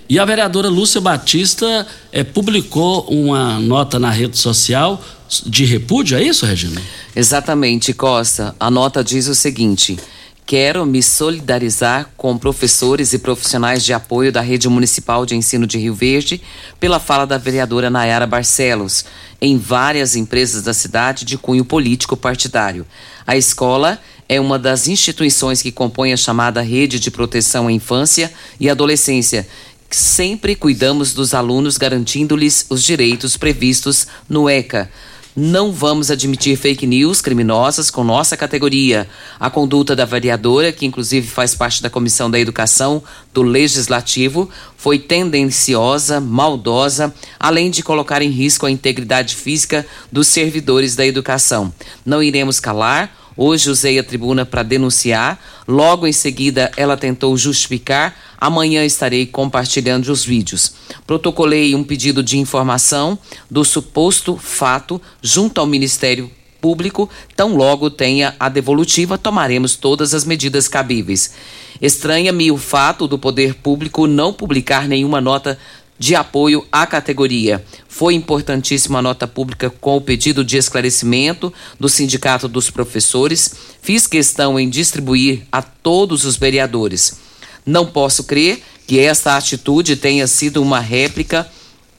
E 0.08 0.19
a 0.19 0.25
vereadora 0.25 0.69
Lúcia 0.69 1.01
Batista 1.01 1.88
é, 2.12 2.23
publicou 2.23 3.08
uma 3.10 3.60
nota 3.60 3.97
na 3.97 4.12
rede 4.12 4.38
social 4.38 5.03
de 5.47 5.65
repúdio, 5.65 6.15
é 6.15 6.21
isso, 6.21 6.45
Regina? 6.45 6.79
Exatamente, 7.15 7.91
Costa. 7.91 8.56
A 8.60 8.69
nota 8.69 9.03
diz 9.03 9.27
o 9.27 9.34
seguinte: 9.34 9.97
Quero 10.45 10.86
me 10.86 11.01
solidarizar 11.01 12.10
com 12.17 12.38
professores 12.38 13.13
e 13.13 13.19
profissionais 13.19 13.84
de 13.84 13.93
apoio 13.93 14.29
da 14.29 14.41
Rede 14.41 14.67
Municipal 14.67 15.25
de 15.25 15.36
Ensino 15.36 15.65
de 15.65 15.77
Rio 15.77 15.95
Verde 15.95 16.41
pela 16.79 16.99
fala 16.99 17.25
da 17.25 17.38
vereadora 17.38 17.89
Nayara 17.89 18.27
Barcelos 18.27 19.06
em 19.41 19.58
várias 19.58 20.17
empresas 20.17 20.62
da 20.62 20.73
cidade 20.73 21.23
de 21.23 21.38
cunho 21.38 21.63
político 21.63 22.17
partidário. 22.17 22.86
A 23.25 23.38
escola 23.38 23.99
é 24.27 24.39
uma 24.39 24.60
das 24.60 24.88
instituições 24.88 25.62
que 25.62 25.71
compõe 25.71 26.12
a 26.12 26.17
chamada 26.17 26.62
Rede 26.62 26.99
de 26.99 27.10
Proteção 27.10 27.67
à 27.67 27.71
Infância 27.71 28.32
e 28.60 28.69
Adolescência. 28.69 29.47
Sempre 29.89 30.56
cuidamos 30.56 31.13
dos 31.13 31.34
alunos 31.34 31.77
garantindo-lhes 31.77 32.65
os 32.69 32.84
direitos 32.84 33.38
previstos 33.38 34.08
no 34.27 34.49
ECA. 34.49 34.89
Não 35.36 35.72
vamos 35.72 36.12
admitir 36.12 36.56
fake 36.56 36.86
news 36.86 37.19
criminosas 37.19 37.89
com 37.89 38.04
nossa 38.04 38.38
categoria. 38.38 39.10
A 39.39 39.50
conduta 39.50 39.96
da 39.96 40.06
vereadora, 40.06 40.72
que 40.72 40.86
inclusive 40.86 41.28
faz 41.28 41.56
parte 41.56 41.82
da 41.82 41.89
Comissão 41.89 42.30
da 42.30 42.39
Educação 42.39 43.04
do 43.34 43.41
Legislativo, 43.41 44.48
foi 44.78 45.00
tendenciosa, 45.00 46.22
maldosa, 46.22 47.12
além 47.39 47.72
de 47.72 47.82
colocar 47.82 48.22
em 48.22 48.30
risco 48.30 48.67
a 48.67 48.72
integridade 48.72 49.36
física 49.36 49.84
dos 50.12 50.28
servidores 50.28 50.96
da 50.96 51.04
educação. 51.04 51.74
Não 52.06 52.22
iremos 52.22 52.60
calar 52.60 53.12
Hoje 53.36 53.69
usei 53.69 53.98
a 53.98 54.04
tribuna 54.04 54.46
para 54.46 54.62
denunciar, 54.62 55.39
logo 55.67 56.06
em 56.06 56.12
seguida 56.12 56.72
ela 56.78 56.96
tentou 56.96 57.36
justificar. 57.36 58.15
Amanhã 58.39 58.86
estarei 58.86 59.26
compartilhando 59.26 60.12
os 60.12 60.24
vídeos. 60.24 60.74
Protocolei 61.08 61.74
um 61.74 61.84
pedido 61.84 62.22
de 62.22 62.38
informação 62.38 63.17
do 63.50 63.63
suposto 63.63 64.38
fato 64.38 65.02
junto 65.22 65.60
ao 65.60 65.65
Ministério 65.65 66.30
Público. 66.62 67.10
Tão 67.36 67.56
logo 67.56 67.89
tenha 67.89 68.36
a 68.39 68.50
devolutiva, 68.50 69.17
tomaremos 69.17 69.76
todas 69.76 70.13
as 70.13 70.26
medidas 70.26 70.67
cabíveis. 70.67 71.34
Estranha-me 71.82 72.52
o 72.52 72.58
fato 72.58 73.08
do 73.08 73.17
poder 73.17 73.56
público 73.56 74.08
não 74.08 74.32
publicar 74.32 74.88
nenhuma 74.88 75.19
nota 75.19 75.58
de 75.97 76.15
apoio 76.15 76.65
à 76.71 76.86
categoria. 76.86 77.63
Foi 77.88 78.13
importantíssima 78.13 78.99
a 78.99 79.01
nota 79.01 79.27
pública 79.27 79.69
com 79.69 79.97
o 79.97 80.01
pedido 80.01 80.43
de 80.43 80.58
esclarecimento 80.58 81.53
do 81.79 81.88
Sindicato 81.88 82.47
dos 82.47 82.69
Professores. 82.69 83.53
Fiz 83.82 84.08
questão 84.08 84.60
em 84.60 84.69
distribuir 84.69 85.43
a 85.51 85.62
todos 85.62 86.25
os 86.25 86.36
vereadores. 86.36 87.17
Não 87.65 87.86
posso 87.86 88.23
crer 88.23 88.62
que 88.86 88.99
esta 88.99 89.38
atitude 89.38 89.95
tenha 89.95 90.27
sido 90.27 90.62
uma 90.62 90.79
réplica 90.79 91.47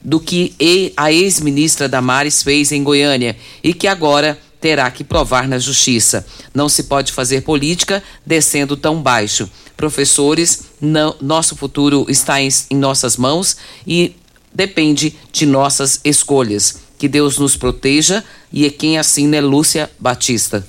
do 0.01 0.19
que 0.19 0.53
a 0.95 1.11
ex-ministra 1.11 1.89
Damares 1.89 2.43
fez 2.43 2.71
em 2.71 2.83
Goiânia 2.83 3.35
e 3.63 3.73
que 3.73 3.87
agora 3.87 4.39
terá 4.65 4.89
que 4.89 5.03
provar 5.03 5.47
na 5.47 5.59
justiça. 5.59 6.25
Não 6.51 6.67
se 6.67 6.85
pode 6.85 7.11
fazer 7.11 7.41
política 7.41 8.01
descendo 8.25 8.75
tão 8.75 8.99
baixo. 8.99 9.47
Professores, 9.77 10.63
não, 10.81 11.15
nosso 11.21 11.55
futuro 11.55 12.07
está 12.09 12.41
em, 12.41 12.49
em 12.71 12.75
nossas 12.75 13.15
mãos 13.15 13.57
e 13.85 14.15
depende 14.51 15.13
de 15.31 15.45
nossas 15.45 16.01
escolhas. 16.03 16.77
Que 16.97 17.07
Deus 17.07 17.37
nos 17.37 17.55
proteja 17.55 18.23
e 18.51 18.65
é 18.65 18.71
quem 18.71 18.97
assina 18.97 19.35
é 19.37 19.41
Lúcia 19.41 19.87
Batista. 19.99 20.67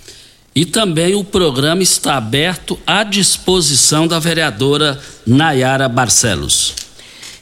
E 0.54 0.66
também 0.66 1.14
o 1.14 1.24
programa 1.24 1.82
está 1.82 2.18
aberto 2.18 2.78
à 2.86 3.02
disposição 3.02 4.06
da 4.06 4.18
vereadora 4.18 5.00
Nayara 5.26 5.88
Barcelos. 5.88 6.85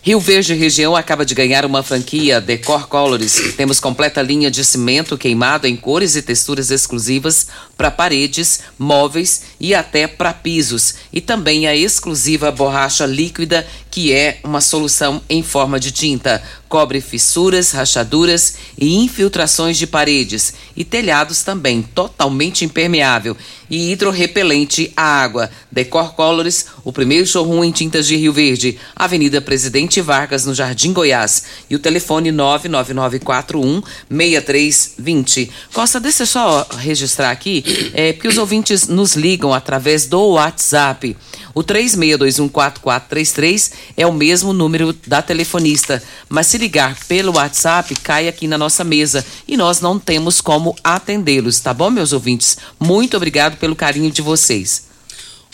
Rio 0.04 0.20
Verde 0.20 0.52
Região 0.52 0.94
acaba 0.94 1.24
de 1.24 1.34
ganhar 1.34 1.64
uma 1.64 1.82
franquia 1.82 2.38
Decor 2.38 2.88
Colors. 2.88 3.54
Temos 3.56 3.80
completa 3.80 4.20
linha 4.20 4.50
de 4.50 4.62
cimento 4.62 5.16
queimado 5.16 5.66
em 5.66 5.74
cores 5.74 6.14
e 6.14 6.20
texturas 6.20 6.70
exclusivas 6.70 7.46
para 7.76 7.90
paredes, 7.90 8.60
móveis 8.78 9.42
e 9.58 9.74
até 9.74 10.06
para 10.06 10.32
pisos. 10.32 10.94
E 11.12 11.20
também 11.20 11.66
a 11.66 11.76
exclusiva 11.76 12.50
borracha 12.50 13.06
líquida, 13.06 13.66
que 13.90 14.12
é 14.12 14.38
uma 14.42 14.60
solução 14.60 15.22
em 15.28 15.42
forma 15.42 15.78
de 15.78 15.92
tinta. 15.92 16.42
Cobre 16.68 17.00
fissuras, 17.00 17.70
rachaduras 17.70 18.56
e 18.76 18.96
infiltrações 18.96 19.76
de 19.76 19.86
paredes. 19.86 20.54
E 20.76 20.84
telhados 20.84 21.42
também, 21.42 21.82
totalmente 21.82 22.64
impermeável 22.64 23.36
e 23.70 23.92
hidrorrepelente 23.92 24.92
à 24.96 25.22
água. 25.22 25.50
Decor 25.70 26.14
Colors, 26.14 26.66
o 26.84 26.92
primeiro 26.92 27.26
showroom 27.26 27.64
em 27.64 27.72
tintas 27.72 28.06
de 28.06 28.16
Rio 28.16 28.32
Verde. 28.32 28.78
Avenida 28.94 29.40
Presidente 29.40 30.00
Vargas, 30.00 30.44
no 30.44 30.54
Jardim 30.54 30.92
Goiás. 30.92 31.44
E 31.70 31.76
o 31.76 31.78
telefone 31.78 32.30
99941 32.32 33.82
6320. 34.08 35.50
Costa, 35.72 36.00
deixa 36.00 36.24
eu 36.24 36.26
só 36.26 36.66
registrar 36.78 37.30
aqui, 37.30 37.63
é, 37.92 38.12
porque 38.12 38.28
os 38.28 38.38
ouvintes 38.38 38.86
nos 38.88 39.16
ligam 39.16 39.54
através 39.54 40.06
do 40.06 40.32
WhatsApp. 40.32 41.16
O 41.54 41.62
36214433 41.62 43.72
é 43.96 44.04
o 44.06 44.12
mesmo 44.12 44.52
número 44.52 44.92
da 45.06 45.22
telefonista, 45.22 46.02
mas 46.28 46.48
se 46.48 46.58
ligar 46.58 46.98
pelo 47.06 47.36
WhatsApp, 47.36 47.94
cai 47.96 48.28
aqui 48.28 48.46
na 48.48 48.58
nossa 48.58 48.82
mesa 48.82 49.24
e 49.46 49.56
nós 49.56 49.80
não 49.80 49.96
temos 49.98 50.40
como 50.40 50.74
atendê-los, 50.82 51.60
tá 51.60 51.72
bom, 51.72 51.90
meus 51.90 52.12
ouvintes? 52.12 52.58
Muito 52.78 53.16
obrigado 53.16 53.56
pelo 53.56 53.76
carinho 53.76 54.10
de 54.10 54.20
vocês. 54.20 54.88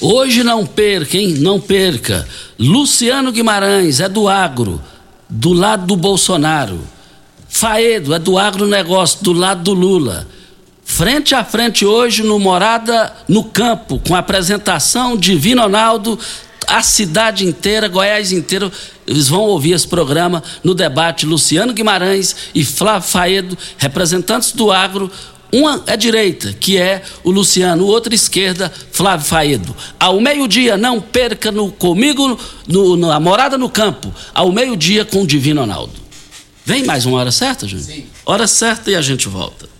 Hoje 0.01 0.43
não 0.43 0.65
perca, 0.65 1.19
hein? 1.19 1.35
Não 1.35 1.61
perca. 1.61 2.27
Luciano 2.59 3.31
Guimarães 3.31 4.01
é 4.01 4.09
do 4.09 4.27
agro, 4.27 4.81
do 5.29 5.53
lado 5.53 5.87
do 5.87 5.95
Bolsonaro. 5.95 6.81
Faedo 7.47 8.15
é 8.15 8.19
do 8.19 8.39
agronegócio, 8.39 9.23
do 9.23 9.35
lado 9.35 9.63
do 9.63 9.75
Lula. 9.75 10.27
Frente 10.91 11.35
a 11.35 11.43
frente 11.43 11.87
hoje 11.87 12.23
no 12.23 12.39
Morada 12.39 13.15
no 13.27 13.45
Campo, 13.45 13.99
com 14.07 14.15
a 14.15 14.19
apresentação 14.19 15.17
de 15.17 15.35
Vino 15.35 15.63
Ronaldo, 15.63 16.19
a 16.67 16.83
cidade 16.83 17.47
inteira, 17.47 17.89
Goiás 17.89 18.33
inteiro, 18.33 18.71
eles 19.07 19.29
vão 19.29 19.41
ouvir 19.43 19.73
esse 19.73 19.89
programa 19.89 20.43
no 20.63 20.75
debate 20.75 21.25
Luciano 21.25 21.73
Guimarães 21.73 22.37
e 22.55 22.65
Flávio 22.65 23.09
Faedo, 23.09 23.57
representantes 23.79 24.53
do 24.53 24.71
agro, 24.71 25.11
uma 25.51 25.83
é 25.87 25.97
direita, 25.97 26.53
que 26.53 26.77
é 26.77 27.03
o 27.25 27.31
Luciano, 27.31 27.87
outra 27.87 28.15
esquerda, 28.15 28.71
Flávio 28.93 29.25
Faedo. 29.25 29.75
Ao 29.99 30.21
meio-dia, 30.21 30.77
não 30.77 31.01
perca 31.01 31.51
no, 31.51 31.71
comigo 31.73 32.39
no, 32.67 32.97
na 32.97 33.19
Morada 33.19 33.57
no 33.57 33.71
Campo, 33.71 34.13
ao 34.35 34.53
meio-dia 34.53 35.05
com 35.05 35.23
o 35.23 35.27
Divino 35.27 35.63
Ronaldo. 35.63 35.95
Vem 36.67 36.85
mais 36.85 37.07
uma 37.07 37.19
hora 37.19 37.33
certa, 37.33 37.67
Júnior? 37.67 37.87
Sim. 37.87 38.07
Hora 38.27 38.47
certa 38.47 38.91
e 38.91 38.97
a 38.97 39.01
gente 39.01 39.29
volta. 39.29 39.80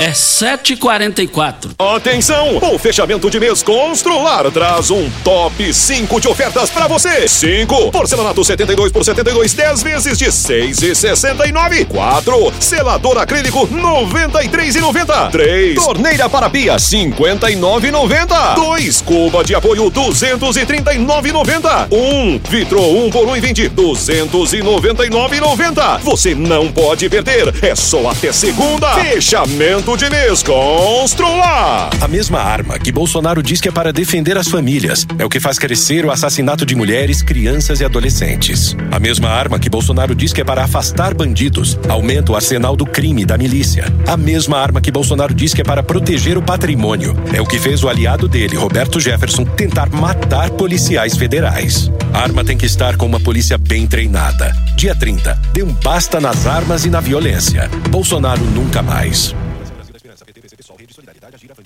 É 0.00 0.10
7h44. 0.10 1.70
Atenção! 1.78 2.56
O 2.72 2.78
fechamento 2.78 3.30
de 3.30 3.38
mês 3.38 3.62
Constrular 3.62 4.50
traz 4.50 4.90
um 4.90 5.08
top 5.22 5.72
5 5.72 6.20
de 6.20 6.26
ofertas 6.28 6.70
para 6.70 6.88
você. 6.88 7.28
5. 7.28 7.92
Porcelanato 7.92 8.42
72 8.44 8.90
por 8.90 9.04
72, 9.04 9.54
10 9.54 9.82
vezes 9.82 10.18
de 10.18 10.26
6,69. 10.26 11.86
4. 11.86 12.52
Selador 12.58 13.18
acrílico 13.18 13.66
93,90. 13.68 15.30
3. 15.30 15.74
Torneira 15.76 16.28
para 16.28 16.50
pia 16.50 16.74
59,90. 16.76 18.54
2. 18.54 19.00
Cuba 19.02 19.44
de 19.44 19.54
apoio 19.54 19.88
239,90. 19.90 21.86
1. 21.92 22.40
Vitro 22.50 22.80
1 22.80 23.10
por 23.10 23.26
1,20 23.28 23.70
299,90. 23.70 25.98
Você 26.00 26.34
não 26.34 26.72
pode 26.72 27.08
perder. 27.08 27.52
É 27.62 27.76
só 27.76 28.08
até 28.10 28.32
segunda. 28.32 28.90
Fechamento 28.94 29.91
de 29.96 30.08
mês 30.08 30.42
Constrular. 30.42 31.90
A 32.00 32.08
mesma 32.08 32.40
arma 32.40 32.78
que 32.78 32.90
Bolsonaro 32.90 33.42
diz 33.42 33.60
que 33.60 33.68
é 33.68 33.72
para 33.72 33.92
defender 33.92 34.38
as 34.38 34.48
famílias 34.48 35.06
é 35.18 35.24
o 35.24 35.28
que 35.28 35.38
faz 35.38 35.58
crescer 35.58 36.06
o 36.06 36.10
assassinato 36.10 36.64
de 36.64 36.74
mulheres, 36.74 37.20
crianças 37.20 37.80
e 37.80 37.84
adolescentes. 37.84 38.74
A 38.90 38.98
mesma 38.98 39.28
arma 39.28 39.58
que 39.58 39.68
Bolsonaro 39.68 40.14
diz 40.14 40.32
que 40.32 40.40
é 40.40 40.44
para 40.44 40.64
afastar 40.64 41.14
bandidos 41.14 41.78
aumenta 41.88 42.32
o 42.32 42.34
arsenal 42.34 42.74
do 42.74 42.86
crime 42.86 43.26
da 43.26 43.36
milícia. 43.36 43.84
A 44.06 44.16
mesma 44.16 44.58
arma 44.58 44.80
que 44.80 44.90
Bolsonaro 44.90 45.34
diz 45.34 45.52
que 45.52 45.60
é 45.60 45.64
para 45.64 45.82
proteger 45.82 46.38
o 46.38 46.42
patrimônio 46.42 47.14
é 47.32 47.40
o 47.40 47.46
que 47.46 47.58
fez 47.58 47.84
o 47.84 47.88
aliado 47.88 48.28
dele, 48.28 48.56
Roberto 48.56 48.98
Jefferson, 48.98 49.44
tentar 49.44 49.90
matar 49.90 50.50
policiais 50.50 51.16
federais. 51.16 51.90
A 52.14 52.20
arma 52.20 52.44
tem 52.44 52.56
que 52.56 52.66
estar 52.66 52.96
com 52.96 53.06
uma 53.06 53.20
polícia 53.20 53.58
bem 53.58 53.86
treinada. 53.86 54.56
Dia 54.74 54.94
30, 54.94 55.38
dê 55.52 55.62
um 55.62 55.72
basta 55.72 56.20
nas 56.20 56.46
armas 56.46 56.86
e 56.86 56.90
na 56.90 57.00
violência. 57.00 57.68
Bolsonaro 57.90 58.42
nunca 58.42 58.82
mais. 58.82 59.34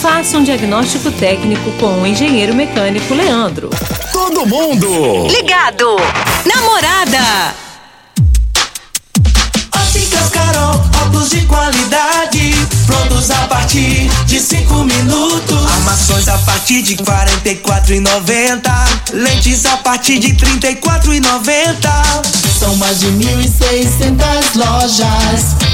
Faça 0.00 0.36
um 0.36 0.44
diagnóstico 0.44 1.10
técnico 1.12 1.70
com 1.72 2.02
o 2.02 2.06
engenheiro 2.06 2.54
mecânico 2.54 3.14
Leandro. 3.14 3.70
Todo 4.12 4.46
mundo 4.46 5.26
Ligado. 5.28 5.96
Namorada. 6.44 7.54
Óticas 9.74 10.28
Carol, 10.30 10.74
óculos 11.02 11.30
de 11.30 11.40
qualidade, 11.42 12.54
prontos 12.86 13.30
a 13.30 13.46
partir 13.46 14.08
de 14.26 14.40
5 14.40 14.74
minutos. 14.84 15.72
Armações 15.72 16.28
a 16.28 16.36
partir 16.38 16.82
de 16.82 16.96
44,90. 16.96 18.70
Lentes 19.12 19.64
a 19.64 19.76
partir 19.78 20.18
de 20.18 20.34
34,90. 20.34 22.58
São 22.58 22.76
mais 22.76 23.00
de 23.00 23.06
1.600 23.06 24.54
lojas 24.54 25.73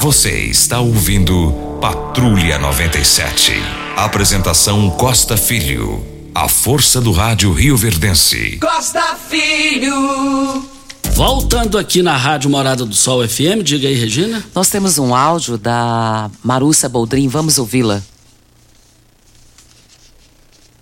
Você 0.00 0.44
está 0.44 0.78
ouvindo 0.78 1.78
Patrulha 1.80 2.58
97. 2.58 3.52
Apresentação 3.96 4.90
Costa 4.90 5.36
Filho. 5.36 6.04
A 6.34 6.48
força 6.48 7.00
do 7.00 7.12
rádio 7.12 7.50
Rio 7.52 7.76
Verdense. 7.76 8.58
Costa 8.58 9.16
Filho. 9.16 10.68
Voltando 11.14 11.78
aqui 11.78 12.02
na 12.02 12.14
Rádio 12.14 12.50
Morada 12.50 12.84
do 12.84 12.94
Sol 12.94 13.26
FM, 13.26 13.62
diga 13.64 13.88
aí, 13.88 13.94
Regina. 13.94 14.44
Nós 14.54 14.68
temos 14.68 14.98
um 14.98 15.14
áudio 15.14 15.56
da 15.56 16.30
Marussa 16.44 16.88
Boldrin, 16.88 17.26
vamos 17.26 17.58
ouvi-la. 17.58 18.02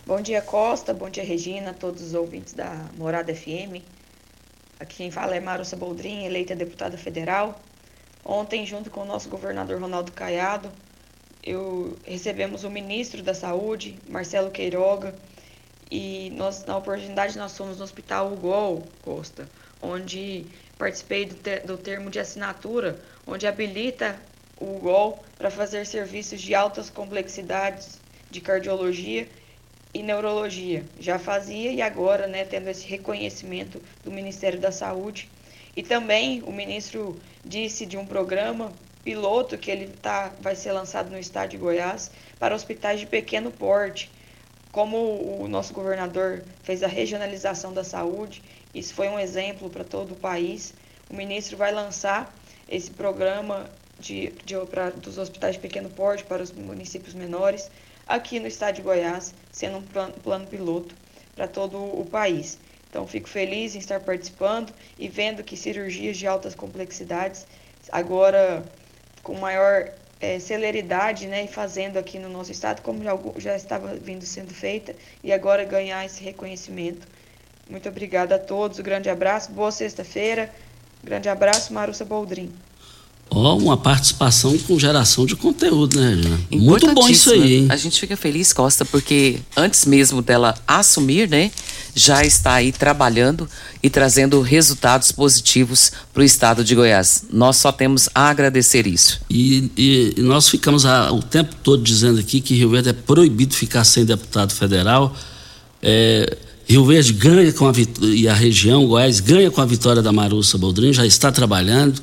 Bom 0.05 0.21
dia, 0.21 0.43
Costa. 0.43 0.93
Bom 0.93 1.09
dia, 1.09 1.25
Regina, 1.25 1.73
todos 1.73 2.03
os 2.03 2.15
ouvintes 2.15 2.53
da 2.53 2.87
Morada 2.99 3.33
FM. 3.33 3.81
Aqui 4.81 4.97
quem 4.97 5.11
fala 5.11 5.37
é 5.37 5.41
Marussa 5.41 5.77
Boldrin, 5.77 6.25
eleita 6.25 6.55
deputada 6.57 6.99
federal. 6.99 7.59
Ontem, 8.25 8.65
junto 8.65 8.91
com 8.91 9.03
o 9.03 9.05
nosso 9.05 9.29
governador 9.29 9.81
Ronaldo 9.81 10.11
Caiado, 10.13 10.73
eu 11.43 11.99
recebemos 12.05 12.65
o 12.65 12.71
ministro 12.71 13.23
da 13.23 13.35
Saúde, 13.35 13.99
Marcelo 14.09 14.51
Queiroga, 14.51 15.15
e 15.91 16.31
nós, 16.31 16.65
na 16.65 16.77
oportunidade 16.77 17.37
nós 17.37 17.57
fomos 17.57 17.77
no 17.77 17.85
Hospital 17.85 18.33
UGOL, 18.33 18.83
Costa, 19.03 19.47
onde 19.83 20.47
participei 20.79 21.27
do, 21.27 21.37
do 21.67 21.77
termo 21.77 22.11
de 22.11 22.19
assinatura, 22.19 22.99
onde 23.27 23.47
habilita 23.47 24.19
o 24.59 24.77
UGOL 24.77 25.23
para 25.37 25.51
fazer 25.51 25.85
serviços 25.85 26.41
de 26.41 26.55
altas 26.55 26.89
complexidades 26.89 28.01
de 28.31 28.41
cardiologia 28.41 29.29
e 29.93 30.03
neurologia. 30.03 30.85
Já 30.99 31.19
fazia 31.19 31.71
e 31.71 31.83
agora, 31.83 32.27
né, 32.27 32.45
tendo 32.45 32.69
esse 32.69 32.87
reconhecimento 32.87 33.83
do 34.03 34.11
Ministério 34.11 34.59
da 34.59 34.73
Saúde. 34.73 35.31
E 35.77 35.83
também 35.83 36.43
o 36.43 36.53
ministro 36.53 37.21
disse 37.45 37.85
de 37.85 37.97
um 37.97 38.07
programa 38.07 38.73
piloto 39.03 39.59
que 39.59 39.71
ele 39.71 39.89
tá, 39.89 40.33
vai 40.41 40.57
ser 40.57 40.73
lançado 40.73 41.11
no 41.11 41.19
estado 41.19 41.51
de 41.51 41.57
Goiás 41.57 42.11
para 42.39 42.55
hospitais 42.55 43.01
de 43.01 43.07
pequeno 43.07 43.51
porte. 43.51 44.11
Como 44.73 44.97
o 45.41 45.47
nosso 45.47 45.73
governador 45.73 46.43
fez 46.63 46.83
a 46.83 46.89
regionalização 46.89 47.73
da 47.73 47.85
saúde, 47.85 48.43
isso 48.75 48.95
foi 48.95 49.09
um 49.09 49.19
exemplo 49.19 49.71
para 49.71 49.85
todo 49.85 50.13
o 50.13 50.17
país. 50.17 50.75
O 51.09 51.15
ministro 51.15 51.57
vai 51.57 51.73
lançar 51.73 52.35
esse 52.69 52.91
programa 52.91 53.71
de, 53.99 54.33
de, 54.45 54.57
pra, 54.67 54.91
dos 54.91 55.19
hospitais 55.19 55.55
de 55.55 55.61
pequeno 55.61 55.91
porte 55.91 56.25
para 56.25 56.43
os 56.43 56.51
municípios 56.51 57.15
menores 57.15 57.71
aqui 58.07 58.41
no 58.41 58.47
estado 58.47 58.77
de 58.77 58.83
Goiás, 58.83 59.35
sendo 59.53 59.79
um 59.79 59.83
plano, 59.83 60.15
plano 60.15 60.47
piloto 60.47 60.95
para 61.35 61.47
todo 61.47 61.79
o 61.79 62.05
país. 62.05 62.59
Então, 62.95 63.09
fico 63.09 63.29
feliz 63.29 63.75
em 63.75 63.81
estar 63.81 63.99
participando 63.99 64.73
e 64.97 65.09
vendo 65.09 65.43
que 65.43 65.57
cirurgias 65.57 66.17
de 66.17 66.29
altas 66.29 66.55
complexidades, 66.55 67.45
agora 67.91 68.63
com 69.21 69.35
maior 69.35 69.91
é, 70.21 70.39
celeridade, 70.39 71.27
né, 71.27 71.43
e 71.43 71.49
fazendo 71.49 71.97
aqui 71.97 72.21
no 72.21 72.29
nosso 72.29 72.53
estado, 72.53 72.83
como 72.83 73.03
já, 73.03 73.19
já 73.39 73.57
estava 73.57 73.97
vindo 73.97 74.25
sendo 74.25 74.55
feita, 74.55 74.95
e 75.25 75.33
agora 75.33 75.65
ganhar 75.65 76.07
esse 76.07 76.23
reconhecimento. 76.23 77.05
Muito 77.69 77.89
obrigada 77.89 78.37
a 78.37 78.39
todos, 78.39 78.79
um 78.79 78.83
grande 78.85 79.11
abraço, 79.11 79.51
boa 79.51 79.73
sexta-feira, 79.73 80.55
grande 81.03 81.29
abraço, 81.29 81.75
Marussa 81.75 82.05
Boldrin. 82.05 82.55
Ó, 83.31 83.55
oh, 83.55 83.57
uma 83.57 83.77
participação 83.77 84.57
com 84.59 84.79
geração 84.79 85.27
de 85.27 85.35
conteúdo, 85.35 85.99
né, 85.99 86.15
Regina? 86.15 86.41
Muito 86.51 86.93
bom 86.95 87.09
isso 87.09 87.33
aí, 87.33 87.57
hein? 87.57 87.67
A 87.69 87.77
gente 87.77 87.99
fica 87.99 88.17
feliz, 88.17 88.53
Costa, 88.53 88.85
porque 88.85 89.41
antes 89.57 89.87
mesmo 89.87 90.23
dela 90.23 90.55
assumir, 90.67 91.29
né, 91.29 91.51
já 91.95 92.25
está 92.25 92.55
aí 92.55 92.71
trabalhando 92.71 93.49
e 93.83 93.89
trazendo 93.89 94.41
resultados 94.41 95.11
positivos 95.13 95.93
para 96.13 96.23
o 96.23 96.25
estado 96.25 96.65
de 96.65 96.75
Goiás. 96.75 97.25
Nós 97.33 97.57
só 97.57 97.73
temos 97.73 98.09
a 98.15 98.29
agradecer 98.29 98.87
isso. 98.87 99.21
E, 99.31 99.71
e, 99.77 100.15
e 100.17 100.23
nós 100.23 100.49
ficamos 100.49 100.85
a, 100.85 101.13
o 101.13 101.23
tempo 101.23 101.55
todo 101.63 101.83
dizendo 101.83 102.19
aqui 102.21 102.41
que 102.41 102.55
Rio 102.55 102.71
Verde 102.71 102.91
é 102.91 102.93
proibido 102.93 103.55
ficar 103.55 103.85
sem 103.85 104.05
deputado 104.05 104.53
federal. 104.53 105.17
É, 105.83 106.37
Rio 106.67 106.85
Verde 106.85 107.13
ganha 107.13 107.53
com 107.53 107.69
a 107.69 107.73
e 108.03 108.27
a 108.27 108.35
região, 108.35 108.87
Goiás, 108.87 109.21
ganha 109.21 109.51
com 109.51 109.61
a 109.61 109.67
vitória 109.67 110.03
da 110.03 110.13
Marussa 110.13 110.57
Boldrin, 110.57 110.93
já 110.93 111.07
está 111.07 111.31
trabalhando. 111.31 112.01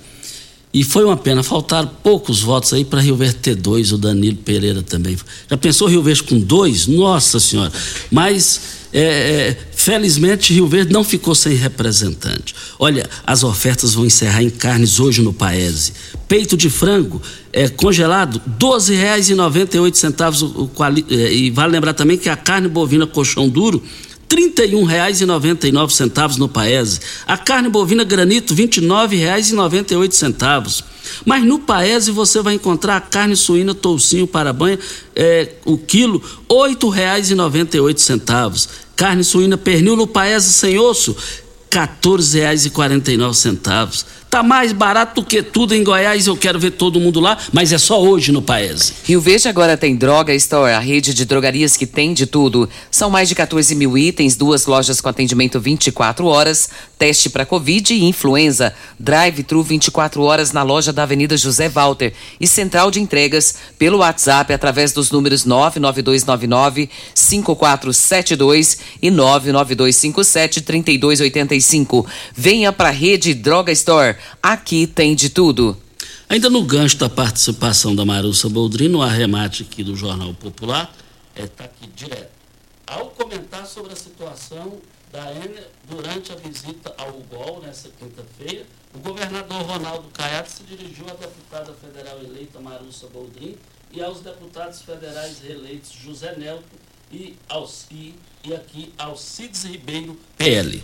E 0.73 0.83
foi 0.85 1.03
uma 1.03 1.17
pena, 1.17 1.43
faltaram 1.43 1.89
poucos 2.01 2.41
votos 2.41 2.71
aí 2.71 2.85
para 2.85 3.01
Rio 3.01 3.15
Verde 3.15 3.35
ter 3.35 3.55
dois, 3.55 3.91
o 3.91 3.97
Danilo 3.97 4.37
Pereira 4.37 4.81
também. 4.81 5.17
Já 5.49 5.57
pensou 5.57 5.87
Rio 5.87 6.01
Verde 6.01 6.23
com 6.23 6.39
dois? 6.39 6.87
Nossa 6.87 7.41
Senhora! 7.41 7.71
Mas, 8.09 8.61
é, 8.93 9.01
é, 9.01 9.57
felizmente, 9.73 10.53
Rio 10.53 10.67
Verde 10.67 10.93
não 10.93 11.03
ficou 11.03 11.35
sem 11.35 11.55
representante. 11.55 12.55
Olha, 12.79 13.09
as 13.27 13.43
ofertas 13.43 13.93
vão 13.93 14.05
encerrar 14.05 14.43
em 14.43 14.49
carnes 14.49 14.97
hoje 14.97 15.21
no 15.21 15.33
Paese. 15.33 15.91
Peito 16.25 16.55
de 16.55 16.69
frango 16.69 17.21
é, 17.51 17.67
congelado, 17.67 18.35
R$ 18.45 18.53
12,98. 18.57 20.41
O, 20.41 20.63
o, 20.63 20.71
é, 21.13 21.33
e 21.33 21.49
vale 21.49 21.73
lembrar 21.73 21.93
também 21.93 22.17
que 22.17 22.29
a 22.29 22.37
carne 22.37 22.69
bovina 22.69 23.05
colchão 23.05 23.49
duro 23.49 23.83
R$ 24.31 24.53
31,99 24.53 26.37
no 26.37 26.47
Paese. 26.47 27.01
A 27.27 27.37
carne 27.37 27.67
bovina 27.69 28.05
granito, 28.05 28.53
R$ 28.53 28.67
29,98. 28.67 30.83
Mas 31.25 31.43
no 31.43 31.59
Paese 31.59 32.11
você 32.11 32.41
vai 32.41 32.53
encontrar 32.53 32.95
a 32.97 33.01
carne 33.01 33.35
suína 33.35 33.75
toucinho 33.75 34.25
para 34.25 34.53
banha, 34.53 34.79
é, 35.15 35.55
o 35.65 35.77
quilo, 35.77 36.19
R$ 36.19 36.25
8,98. 36.75 38.69
Carne 38.95 39.23
suína 39.23 39.57
pernil 39.57 39.97
no 39.97 40.07
Paese 40.07 40.53
sem 40.53 40.79
osso, 40.79 41.15
R$ 41.73 41.87
14,49. 42.01 44.05
Tá 44.31 44.41
mais 44.41 44.71
barato 44.71 45.19
do 45.19 45.27
que 45.27 45.43
tudo 45.43 45.75
em 45.75 45.83
Goiás, 45.83 46.25
eu 46.25 46.37
quero 46.37 46.57
ver 46.57 46.71
todo 46.71 47.01
mundo 47.01 47.19
lá, 47.19 47.37
mas 47.51 47.73
é 47.73 47.77
só 47.77 48.01
hoje 48.01 48.31
no 48.31 48.41
país. 48.41 48.93
Rio 49.03 49.19
Verde 49.19 49.49
agora 49.49 49.75
tem 49.75 49.93
Droga 49.93 50.33
Store, 50.33 50.71
a 50.71 50.79
rede 50.79 51.13
de 51.13 51.25
drogarias 51.25 51.75
que 51.75 51.85
tem 51.85 52.13
de 52.13 52.25
tudo. 52.25 52.69
São 52.89 53.09
mais 53.09 53.27
de 53.27 53.35
14 53.35 53.75
mil 53.75 53.97
itens, 53.97 54.37
duas 54.37 54.65
lojas 54.65 55.01
com 55.01 55.09
atendimento 55.09 55.59
24 55.59 56.25
horas, 56.27 56.69
teste 56.97 57.29
para 57.29 57.45
Covid 57.45 57.93
e 57.93 58.05
influenza, 58.05 58.73
drive-thru 58.97 59.63
24 59.63 60.23
horas 60.23 60.53
na 60.53 60.63
loja 60.63 60.93
da 60.93 61.03
Avenida 61.03 61.35
José 61.35 61.67
Walter 61.67 62.13
e 62.39 62.47
central 62.47 62.89
de 62.89 63.01
entregas 63.01 63.55
pelo 63.77 63.97
WhatsApp 63.97 64.53
através 64.53 64.93
dos 64.93 65.11
números 65.11 65.43
99299 65.43 66.89
5472 67.13 68.77
e 69.01 69.11
99257 69.11 70.61
3285. 70.61 72.07
Venha 72.33 72.71
para 72.71 72.87
a 72.87 72.93
rede 72.93 73.33
Droga 73.33 73.73
Store 73.73 74.20
Aqui 74.41 74.87
tem 74.87 75.15
de 75.15 75.29
tudo. 75.29 75.77
Ainda 76.27 76.49
no 76.49 76.63
gancho 76.63 76.97
da 76.97 77.09
participação 77.09 77.95
da 77.95 78.05
Marussa 78.05 78.47
Boldrino, 78.47 78.99
no 78.99 79.01
arremate 79.01 79.63
aqui 79.63 79.83
do 79.83 79.95
Jornal 79.95 80.33
Popular, 80.33 80.93
está 81.35 81.43
é, 81.43 81.47
tá 81.47 81.63
aqui 81.65 81.87
direto. 81.95 82.31
Ao 82.87 83.07
comentar 83.07 83.65
sobre 83.65 83.93
a 83.93 83.95
situação 83.95 84.79
da 85.11 85.31
Ener 85.31 85.69
durante 85.89 86.31
a 86.31 86.35
visita 86.35 86.93
ao 86.97 87.09
UGOL 87.09 87.61
nessa 87.61 87.89
quinta-feira, 87.89 88.65
o 88.93 88.99
governador 88.99 89.61
Ronaldo 89.61 90.07
Caiado 90.13 90.49
se 90.49 90.63
dirigiu 90.63 91.05
à 91.09 91.13
deputada 91.13 91.73
federal 91.73 92.19
eleita 92.19 92.59
Marussa 92.59 93.07
Boldrin 93.07 93.57
e 93.91 94.01
aos 94.01 94.21
deputados 94.21 94.81
federais 94.81 95.39
reeleitos 95.39 95.91
José 95.91 96.35
Nelto 96.37 96.63
e, 97.11 97.37
e, 97.91 98.13
e 98.45 98.53
aqui 98.53 98.93
Alcides 98.97 99.63
Ribeiro, 99.65 100.17
PL. 100.37 100.81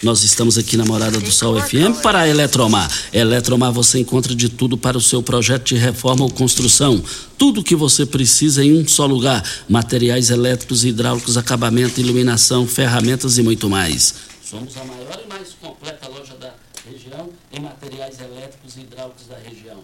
Nós 0.00 0.22
estamos 0.22 0.56
aqui 0.56 0.76
na 0.76 0.84
Morada 0.84 1.18
do 1.18 1.32
Sol 1.32 1.60
FM 1.60 2.00
para 2.04 2.20
a 2.20 2.28
Eletromar. 2.28 2.88
Eletromar 3.12 3.72
você 3.72 3.98
encontra 3.98 4.32
de 4.32 4.48
tudo 4.48 4.78
para 4.78 4.96
o 4.96 5.00
seu 5.00 5.20
projeto 5.24 5.64
de 5.64 5.74
reforma 5.74 6.22
ou 6.22 6.30
construção. 6.30 7.02
Tudo 7.36 7.62
o 7.62 7.64
que 7.64 7.74
você 7.74 8.06
precisa 8.06 8.64
em 8.64 8.78
um 8.78 8.86
só 8.86 9.06
lugar: 9.06 9.42
materiais 9.68 10.30
elétricos, 10.30 10.84
hidráulicos, 10.84 11.36
acabamento, 11.36 12.00
iluminação, 12.00 12.64
ferramentas 12.64 13.38
e 13.38 13.42
muito 13.42 13.68
mais. 13.68 14.14
Somos 14.40 14.76
a 14.76 14.84
maior 14.84 15.20
e 15.24 15.28
mais 15.28 15.48
completa 15.60 16.06
loja 16.08 16.36
da 16.36 16.54
região 16.88 17.30
em 17.52 17.58
materiais 17.58 18.20
elétricos 18.20 18.76
e 18.76 18.80
hidráulicos 18.82 19.26
da 19.26 19.36
região. 19.36 19.82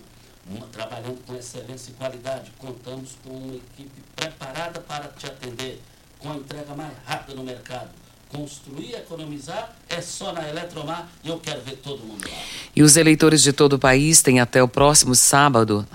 Uma, 0.49 0.67
trabalhando 0.69 1.19
com 1.27 1.35
excelência 1.35 1.91
e 1.91 1.95
qualidade. 1.95 2.53
Contamos 2.59 3.11
com 3.25 3.31
uma 3.31 3.57
equipe 3.57 4.01
preparada 4.15 4.79
para 4.79 5.09
te 5.09 5.27
atender, 5.27 5.83
com 6.21 6.31
a 6.31 6.37
entrega 6.37 6.73
mais 6.77 6.93
rápida 7.05 7.35
no 7.35 7.43
mercado 7.43 8.03
construir, 8.35 8.95
economizar, 8.97 9.72
é 9.89 10.01
só 10.01 10.32
na 10.32 10.49
Eletromar 10.49 11.09
e 11.22 11.28
eu 11.28 11.39
quero 11.39 11.61
ver 11.62 11.76
todo 11.76 12.01
mundo 12.01 12.28
lá. 12.28 12.37
E 12.74 12.82
os 12.82 12.97
eleitores 12.97 13.41
de 13.43 13.53
todo 13.53 13.74
o 13.74 13.78
país 13.78 14.20
têm 14.20 14.41
até 14.41 14.61
o 14.61 14.66
próximo 14.66 15.14
sábado, 15.14 15.87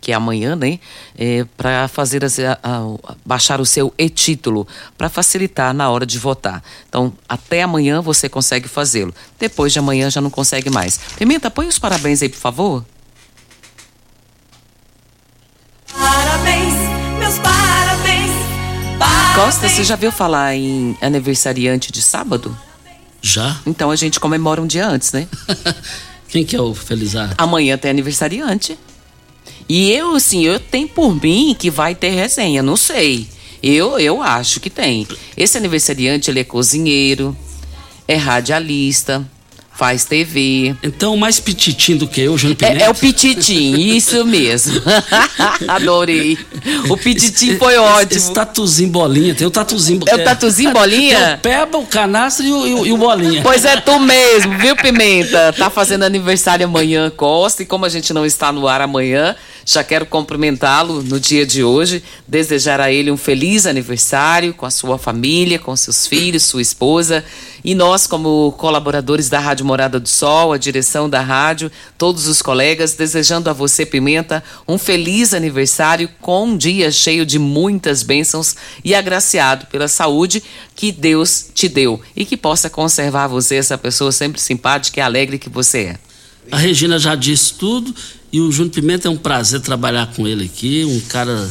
que 0.00 0.10
é 0.10 0.14
amanhã, 0.14 0.56
né, 0.56 0.80
é, 1.16 1.44
para 1.56 1.86
fazer 1.86 2.24
a, 2.24 2.28
a, 2.62 3.14
baixar 3.24 3.60
o 3.60 3.66
seu 3.66 3.92
e-título, 3.98 4.66
para 4.96 5.10
facilitar 5.10 5.74
na 5.74 5.90
hora 5.90 6.06
de 6.06 6.18
votar. 6.18 6.62
Então, 6.88 7.12
até 7.28 7.62
amanhã 7.62 8.00
você 8.00 8.28
consegue 8.28 8.68
fazê-lo. 8.68 9.14
Depois 9.38 9.72
de 9.72 9.78
amanhã 9.78 10.10
já 10.10 10.20
não 10.20 10.30
consegue 10.30 10.70
mais. 10.70 10.98
Pimenta, 11.18 11.50
põe 11.50 11.68
os 11.68 11.78
parabéns 11.78 12.22
aí, 12.22 12.28
por 12.28 12.38
favor. 12.38 12.84
Parabéns. 15.92 16.65
Costa, 19.36 19.68
você 19.68 19.84
já 19.84 19.96
viu 19.96 20.10
falar 20.10 20.56
em 20.56 20.96
aniversariante 20.98 21.92
de 21.92 22.00
sábado? 22.00 22.56
Já. 23.20 23.60
Então 23.66 23.90
a 23.90 23.96
gente 23.96 24.18
comemora 24.18 24.62
um 24.62 24.66
dia 24.66 24.88
antes, 24.88 25.12
né? 25.12 25.28
Quem 26.26 26.42
que 26.42 26.56
é 26.56 26.60
o 26.60 26.74
Felizardo? 26.74 27.34
Amanhã 27.36 27.76
tem 27.76 27.90
aniversariante. 27.90 28.78
E 29.68 29.92
eu, 29.92 30.14
assim, 30.14 30.42
eu 30.42 30.58
tenho 30.58 30.88
por 30.88 31.14
mim 31.22 31.54
que 31.56 31.70
vai 31.70 31.94
ter 31.94 32.08
resenha, 32.08 32.62
não 32.62 32.78
sei. 32.78 33.28
Eu, 33.62 33.98
eu 33.98 34.22
acho 34.22 34.58
que 34.58 34.70
tem. 34.70 35.06
Esse 35.36 35.58
aniversariante, 35.58 36.30
ele 36.30 36.40
é 36.40 36.44
cozinheiro, 36.44 37.36
é 38.08 38.16
radialista, 38.16 39.22
faz 39.76 40.04
TV. 40.04 40.74
Então, 40.82 41.16
mais 41.16 41.38
pititim 41.38 41.96
do 41.96 42.08
que 42.08 42.22
eu, 42.22 42.36
Pimenta? 42.36 42.64
É, 42.64 42.82
é 42.82 42.90
o 42.90 42.94
pititim, 42.94 43.78
isso 43.78 44.24
mesmo. 44.24 44.82
Adorei. 45.68 46.38
O 46.88 46.96
pititim 46.96 47.58
foi 47.58 47.76
ótimo. 47.76 48.16
Esse 48.16 48.32
tatuzinho 48.32 48.90
bolinha, 48.90 49.34
tem 49.34 49.46
o 49.46 49.50
tatuzinho... 49.50 50.00
É 50.06 50.14
o 50.14 50.24
tatuzinho 50.24 50.72
bolinha? 50.72 51.18
Tem 51.18 51.34
o 51.34 51.38
peba, 51.38 51.78
o 51.78 51.86
canastro 51.86 52.46
e 52.46 52.52
o, 52.52 52.86
e 52.86 52.92
o 52.92 52.96
bolinha. 52.96 53.42
Pois 53.42 53.64
é, 53.64 53.76
tu 53.76 53.98
mesmo, 54.00 54.56
viu, 54.58 54.74
Pimenta? 54.76 55.52
Tá 55.52 55.68
fazendo 55.68 56.04
aniversário 56.04 56.64
amanhã, 56.64 57.10
Costa, 57.10 57.62
e 57.62 57.66
como 57.66 57.84
a 57.84 57.88
gente 57.90 58.14
não 58.14 58.24
está 58.24 58.50
no 58.50 58.66
ar 58.66 58.80
amanhã, 58.80 59.36
já 59.68 59.82
quero 59.82 60.06
cumprimentá-lo 60.06 61.02
no 61.02 61.18
dia 61.18 61.44
de 61.44 61.64
hoje, 61.64 62.00
desejar 62.26 62.80
a 62.80 62.92
ele 62.92 63.10
um 63.10 63.16
feliz 63.16 63.66
aniversário 63.66 64.54
com 64.54 64.64
a 64.64 64.70
sua 64.70 64.96
família, 64.96 65.58
com 65.58 65.74
seus 65.74 66.06
filhos, 66.06 66.44
sua 66.44 66.62
esposa. 66.62 67.24
E 67.64 67.74
nós, 67.74 68.06
como 68.06 68.52
colaboradores 68.52 69.28
da 69.28 69.40
Rádio 69.40 69.66
Morada 69.66 69.98
do 69.98 70.08
Sol, 70.08 70.52
a 70.52 70.56
direção 70.56 71.10
da 71.10 71.20
rádio, 71.20 71.70
todos 71.98 72.28
os 72.28 72.40
colegas, 72.40 72.94
desejando 72.94 73.50
a 73.50 73.52
você, 73.52 73.84
Pimenta, 73.84 74.42
um 74.68 74.78
feliz 74.78 75.34
aniversário 75.34 76.08
com 76.20 76.44
um 76.44 76.56
dia 76.56 76.92
cheio 76.92 77.26
de 77.26 77.36
muitas 77.36 78.04
bênçãos 78.04 78.54
e 78.84 78.94
agraciado 78.94 79.66
pela 79.66 79.88
saúde 79.88 80.44
que 80.76 80.92
Deus 80.92 81.50
te 81.52 81.68
deu 81.68 82.00
e 82.14 82.24
que 82.24 82.36
possa 82.36 82.70
conservar 82.70 83.26
você, 83.26 83.56
essa 83.56 83.76
pessoa 83.76 84.12
sempre 84.12 84.40
simpática 84.40 85.00
e 85.00 85.02
alegre 85.02 85.40
que 85.40 85.50
você 85.50 85.78
é. 85.86 86.05
A 86.50 86.56
Regina 86.56 86.98
já 86.98 87.14
disse 87.14 87.54
tudo 87.54 87.94
e 88.32 88.40
o 88.40 88.50
Júnior 88.52 88.74
Pimenta 88.74 89.08
é 89.08 89.10
um 89.10 89.16
prazer 89.16 89.60
trabalhar 89.60 90.12
com 90.14 90.26
ele 90.26 90.44
aqui, 90.44 90.84
um 90.84 91.00
cara 91.08 91.48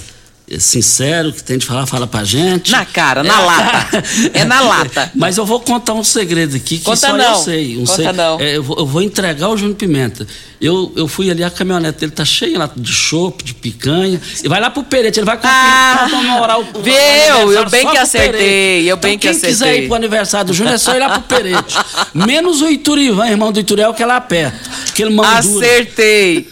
sincero, 0.60 1.34
que 1.34 1.44
tem 1.44 1.58
de 1.58 1.66
falar, 1.66 1.88
fala 1.88 2.06
pra 2.06 2.24
gente. 2.24 2.72
Na 2.72 2.86
cara, 2.86 3.24
na 3.24 3.42
é. 3.42 3.46
lata. 3.46 4.04
É 4.34 4.46
na 4.46 4.62
lata. 4.68 5.12
Mas 5.16 5.38
eu 5.38 5.46
vou 5.46 5.60
contar 5.60 5.94
um 5.94 6.04
segredo 6.04 6.56
aqui 6.56 6.78
que 6.78 6.84
Conta 6.84 6.98
só 6.98 7.18
não. 7.18 7.34
eu 7.34 7.36
sei. 7.38 7.78
Um 7.78 7.86
Conta 7.86 8.14
não. 8.14 8.40
É, 8.40 8.58
eu, 8.58 8.64
vou, 8.64 8.78
eu, 8.78 8.86
vou, 8.86 9.02
entregar 9.02 9.50
o 9.50 9.58
Júnior 9.58 9.76
Pimenta. 9.76 10.28
Eu, 10.62 10.94
eu 10.96 11.08
fui 11.08 11.32
ali, 11.32 11.44
a 11.44 11.50
caminhonete 11.50 12.00
dele 12.00 12.12
tá 12.12 12.24
cheia 12.24 12.60
lá 12.60 12.70
de 12.76 12.92
chopp, 12.92 13.44
de 13.44 13.56
picanha. 13.56 14.22
E 14.44 14.48
vai 14.48 14.62
lá 14.62 14.70
pro 14.70 14.84
Perete, 14.84 15.20
ele 15.20 15.26
vai 15.26 15.40
ah, 15.42 16.08
comemorar 16.10 16.60
o, 16.60 16.62
o 16.62 16.82
Viu? 16.82 17.52
Eu 17.52 17.70
bem 17.70 17.90
que 17.90 17.98
acertei, 17.98 18.90
eu 18.90 18.98
bem 18.98 19.16
então, 19.16 19.20
que 19.20 19.28
quem 19.28 19.32
acertei. 19.32 19.50
quiser 19.50 19.84
ir 19.84 19.88
pro 19.88 19.96
aniversário 19.96 20.48
do 20.48 20.54
Júnior 20.54 20.76
é 20.76 20.78
só 20.78 20.96
ir 20.96 21.00
lá 21.00 21.20
pro 21.20 21.22
Perete. 21.24 21.76
Menos 22.14 22.62
o 22.62 22.70
Iturivan, 22.70 23.28
irmão 23.28 23.52
do 23.52 23.60
Ituriel, 23.60 23.94
que 23.94 24.04
é 24.04 24.06
lá 24.06 24.22
perto. 24.22 24.70
Aquele 24.90 25.10
mão 25.10 25.26
Acertei. 25.26 26.48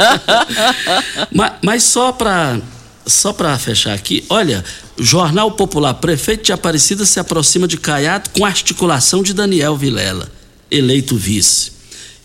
mas, 1.32 1.52
mas 1.62 1.82
só 1.82 2.12
pra 2.12 2.58
só 3.10 3.32
para 3.32 3.58
fechar 3.58 3.92
aqui, 3.92 4.24
olha, 4.28 4.64
Jornal 4.98 5.50
Popular, 5.52 5.94
prefeito 5.94 6.44
de 6.44 6.52
Aparecida 6.52 7.04
se 7.04 7.20
aproxima 7.20 7.68
de 7.68 7.76
Caiado 7.76 8.30
com 8.30 8.44
articulação 8.44 9.22
de 9.22 9.34
Daniel 9.34 9.76
Vilela, 9.76 10.30
eleito 10.70 11.16
vice. 11.16 11.72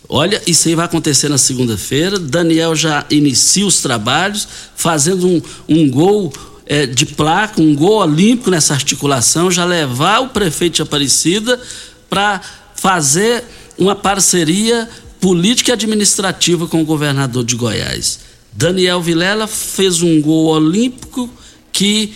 Olha, 0.08 0.40
isso 0.46 0.68
aí 0.68 0.74
vai 0.74 0.84
acontecer 0.84 1.28
na 1.28 1.38
segunda-feira. 1.38 2.18
Daniel 2.18 2.76
já 2.76 3.04
inicia 3.10 3.66
os 3.66 3.80
trabalhos, 3.80 4.46
fazendo 4.76 5.26
um, 5.26 5.42
um 5.68 5.90
gol 5.90 6.32
é, 6.64 6.86
de 6.86 7.06
placa, 7.06 7.60
um 7.60 7.74
gol 7.74 7.98
olímpico 7.98 8.50
nessa 8.50 8.72
articulação, 8.72 9.50
já 9.50 9.64
levar 9.64 10.20
o 10.20 10.28
prefeito 10.28 10.76
de 10.76 10.82
Aparecida 10.82 11.60
para 12.08 12.40
fazer 12.74 13.44
uma 13.76 13.96
parceria 13.96 14.88
política 15.20 15.70
e 15.70 15.72
administrativa 15.72 16.66
com 16.68 16.80
o 16.80 16.84
governador 16.84 17.44
de 17.44 17.56
Goiás. 17.56 18.20
Daniel 18.56 19.02
Vilela 19.02 19.46
fez 19.46 20.00
um 20.00 20.20
gol 20.20 20.46
olímpico 20.46 21.28
que 21.70 22.14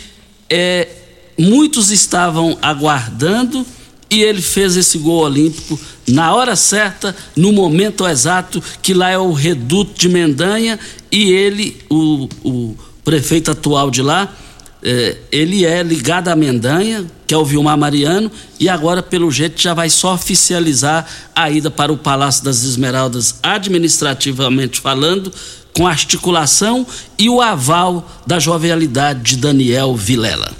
é, 0.49 0.89
muitos 1.39 1.91
estavam 1.91 2.57
aguardando 2.63 3.65
e 4.11 4.23
ele 4.23 4.41
fez 4.41 4.75
esse 4.75 4.97
gol 4.99 5.23
olímpico 5.23 5.79
na 6.09 6.35
hora 6.35 6.57
certa, 6.57 7.15
no 7.37 7.53
momento 7.53 8.07
exato, 8.07 8.63
que 8.83 8.95
lá 8.95 9.11
é 9.11 9.19
o 9.19 9.33
reduto 9.33 9.93
de 10.01 10.09
Mendanha 10.09 10.81
e 11.13 11.31
ele, 11.31 11.77
o, 11.91 12.29
o 12.43 12.77
prefeito 13.05 13.51
atual 13.51 13.91
de 13.91 14.03
lá, 14.03 14.35
é, 14.83 15.17
ele 15.31 15.65
é 15.65 15.83
ligado 15.83 16.29
à 16.29 16.37
Mendanha, 16.37 17.05
que 17.27 17.35
é 17.35 17.37
o 17.37 17.45
Vilmar 17.45 17.77
Mariano, 17.77 18.31
e 18.59 18.69
agora, 18.69 19.03
pelo 19.03 19.31
jeito, 19.31 19.61
já 19.61 19.75
vai 19.75 19.91
só 19.91 20.15
oficializar 20.15 21.07
a 21.35 21.51
ida 21.51 21.71
para 21.71 21.93
o 21.93 21.99
Palácio 21.99 22.45
das 22.45 22.65
Esmeraldas, 22.65 23.37
administrativamente 23.43 24.81
falando, 24.81 25.33
com 25.77 25.87
articulação 25.87 26.87
e 27.19 27.29
o 27.29 27.41
aval 27.41 28.09
da 28.27 28.39
jovialidade 28.39 29.23
de 29.23 29.37
Daniel 29.37 29.95
Vilela. 29.95 30.60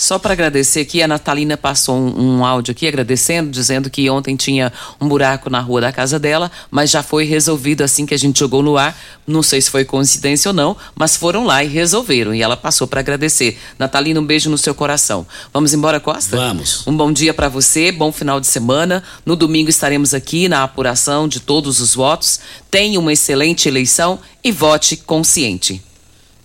Só 0.00 0.18
para 0.18 0.32
agradecer 0.32 0.80
aqui, 0.80 1.02
a 1.02 1.06
Natalina 1.06 1.58
passou 1.58 1.94
um, 1.94 2.38
um, 2.38 2.44
áudio 2.46 2.72
aqui 2.72 2.88
agradecendo, 2.88 3.50
dizendo 3.50 3.90
que 3.90 4.08
ontem 4.08 4.34
tinha 4.34 4.72
um 4.98 5.06
buraco 5.06 5.50
na 5.50 5.60
rua 5.60 5.82
da 5.82 5.92
casa 5.92 6.18
dela, 6.18 6.50
mas 6.70 6.90
já 6.90 7.02
foi 7.02 7.24
resolvido 7.24 7.82
assim 7.82 8.06
que 8.06 8.14
a 8.14 8.18
gente 8.18 8.40
jogou 8.40 8.62
no 8.62 8.78
ar. 8.78 8.98
Não 9.26 9.42
sei 9.42 9.60
se 9.60 9.68
foi 9.68 9.84
coincidência 9.84 10.48
ou 10.48 10.54
não, 10.54 10.74
mas 10.94 11.16
foram 11.16 11.44
lá 11.44 11.62
e 11.62 11.68
resolveram. 11.68 12.34
E 12.34 12.40
ela 12.40 12.56
passou 12.56 12.86
para 12.86 13.00
agradecer. 13.00 13.58
Natalina, 13.78 14.18
um 14.18 14.24
beijo 14.24 14.48
no 14.48 14.56
seu 14.56 14.74
coração. 14.74 15.26
Vamos 15.52 15.74
embora, 15.74 16.00
Costa? 16.00 16.34
Vamos. 16.34 16.86
Um 16.86 16.96
bom 16.96 17.12
dia 17.12 17.34
para 17.34 17.50
você, 17.50 17.92
bom 17.92 18.10
final 18.10 18.40
de 18.40 18.46
semana. 18.46 19.04
No 19.26 19.36
domingo 19.36 19.68
estaremos 19.68 20.14
aqui 20.14 20.48
na 20.48 20.62
apuração 20.62 21.28
de 21.28 21.40
todos 21.40 21.78
os 21.78 21.94
votos. 21.94 22.40
Tenha 22.70 22.98
uma 22.98 23.12
excelente 23.12 23.68
eleição 23.68 24.18
e 24.42 24.50
vote 24.50 24.96
consciente. 24.96 25.82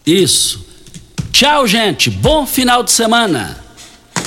Isso. 0.05 0.74
Tchau, 1.37 1.67
gente. 1.67 2.09
Bom 2.09 2.47
final 2.47 2.81
de 2.81 2.93
semana. 2.93 3.61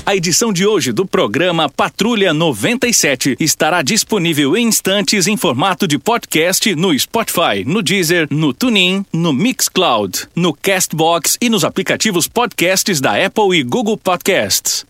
A 0.05 0.15
edição 0.15 0.53
de 0.53 0.67
hoje 0.67 0.93
do 0.93 1.07
programa 1.07 1.67
Patrulha 1.67 2.35
97 2.35 3.35
estará 3.41 3.81
disponível 3.81 4.55
em 4.55 4.67
instantes 4.67 5.27
em 5.27 5.35
formato 5.35 5.89
de 5.89 5.99
podcast 5.99 6.75
no 6.75 6.99
Spotify, 6.99 7.65
no 7.65 7.81
Deezer, 7.81 8.29
no 8.31 8.53
TuneIn, 8.53 9.07
no 9.11 9.33
Mixcloud, 9.33 10.29
no 10.37 10.53
Castbox 10.53 11.39
e 11.41 11.49
nos 11.49 11.65
aplicativos 11.65 12.29
podcasts 12.29 13.01
da 13.01 13.25
Apple 13.25 13.59
e 13.59 13.63
Google 13.63 13.97
Podcasts. 13.97 14.85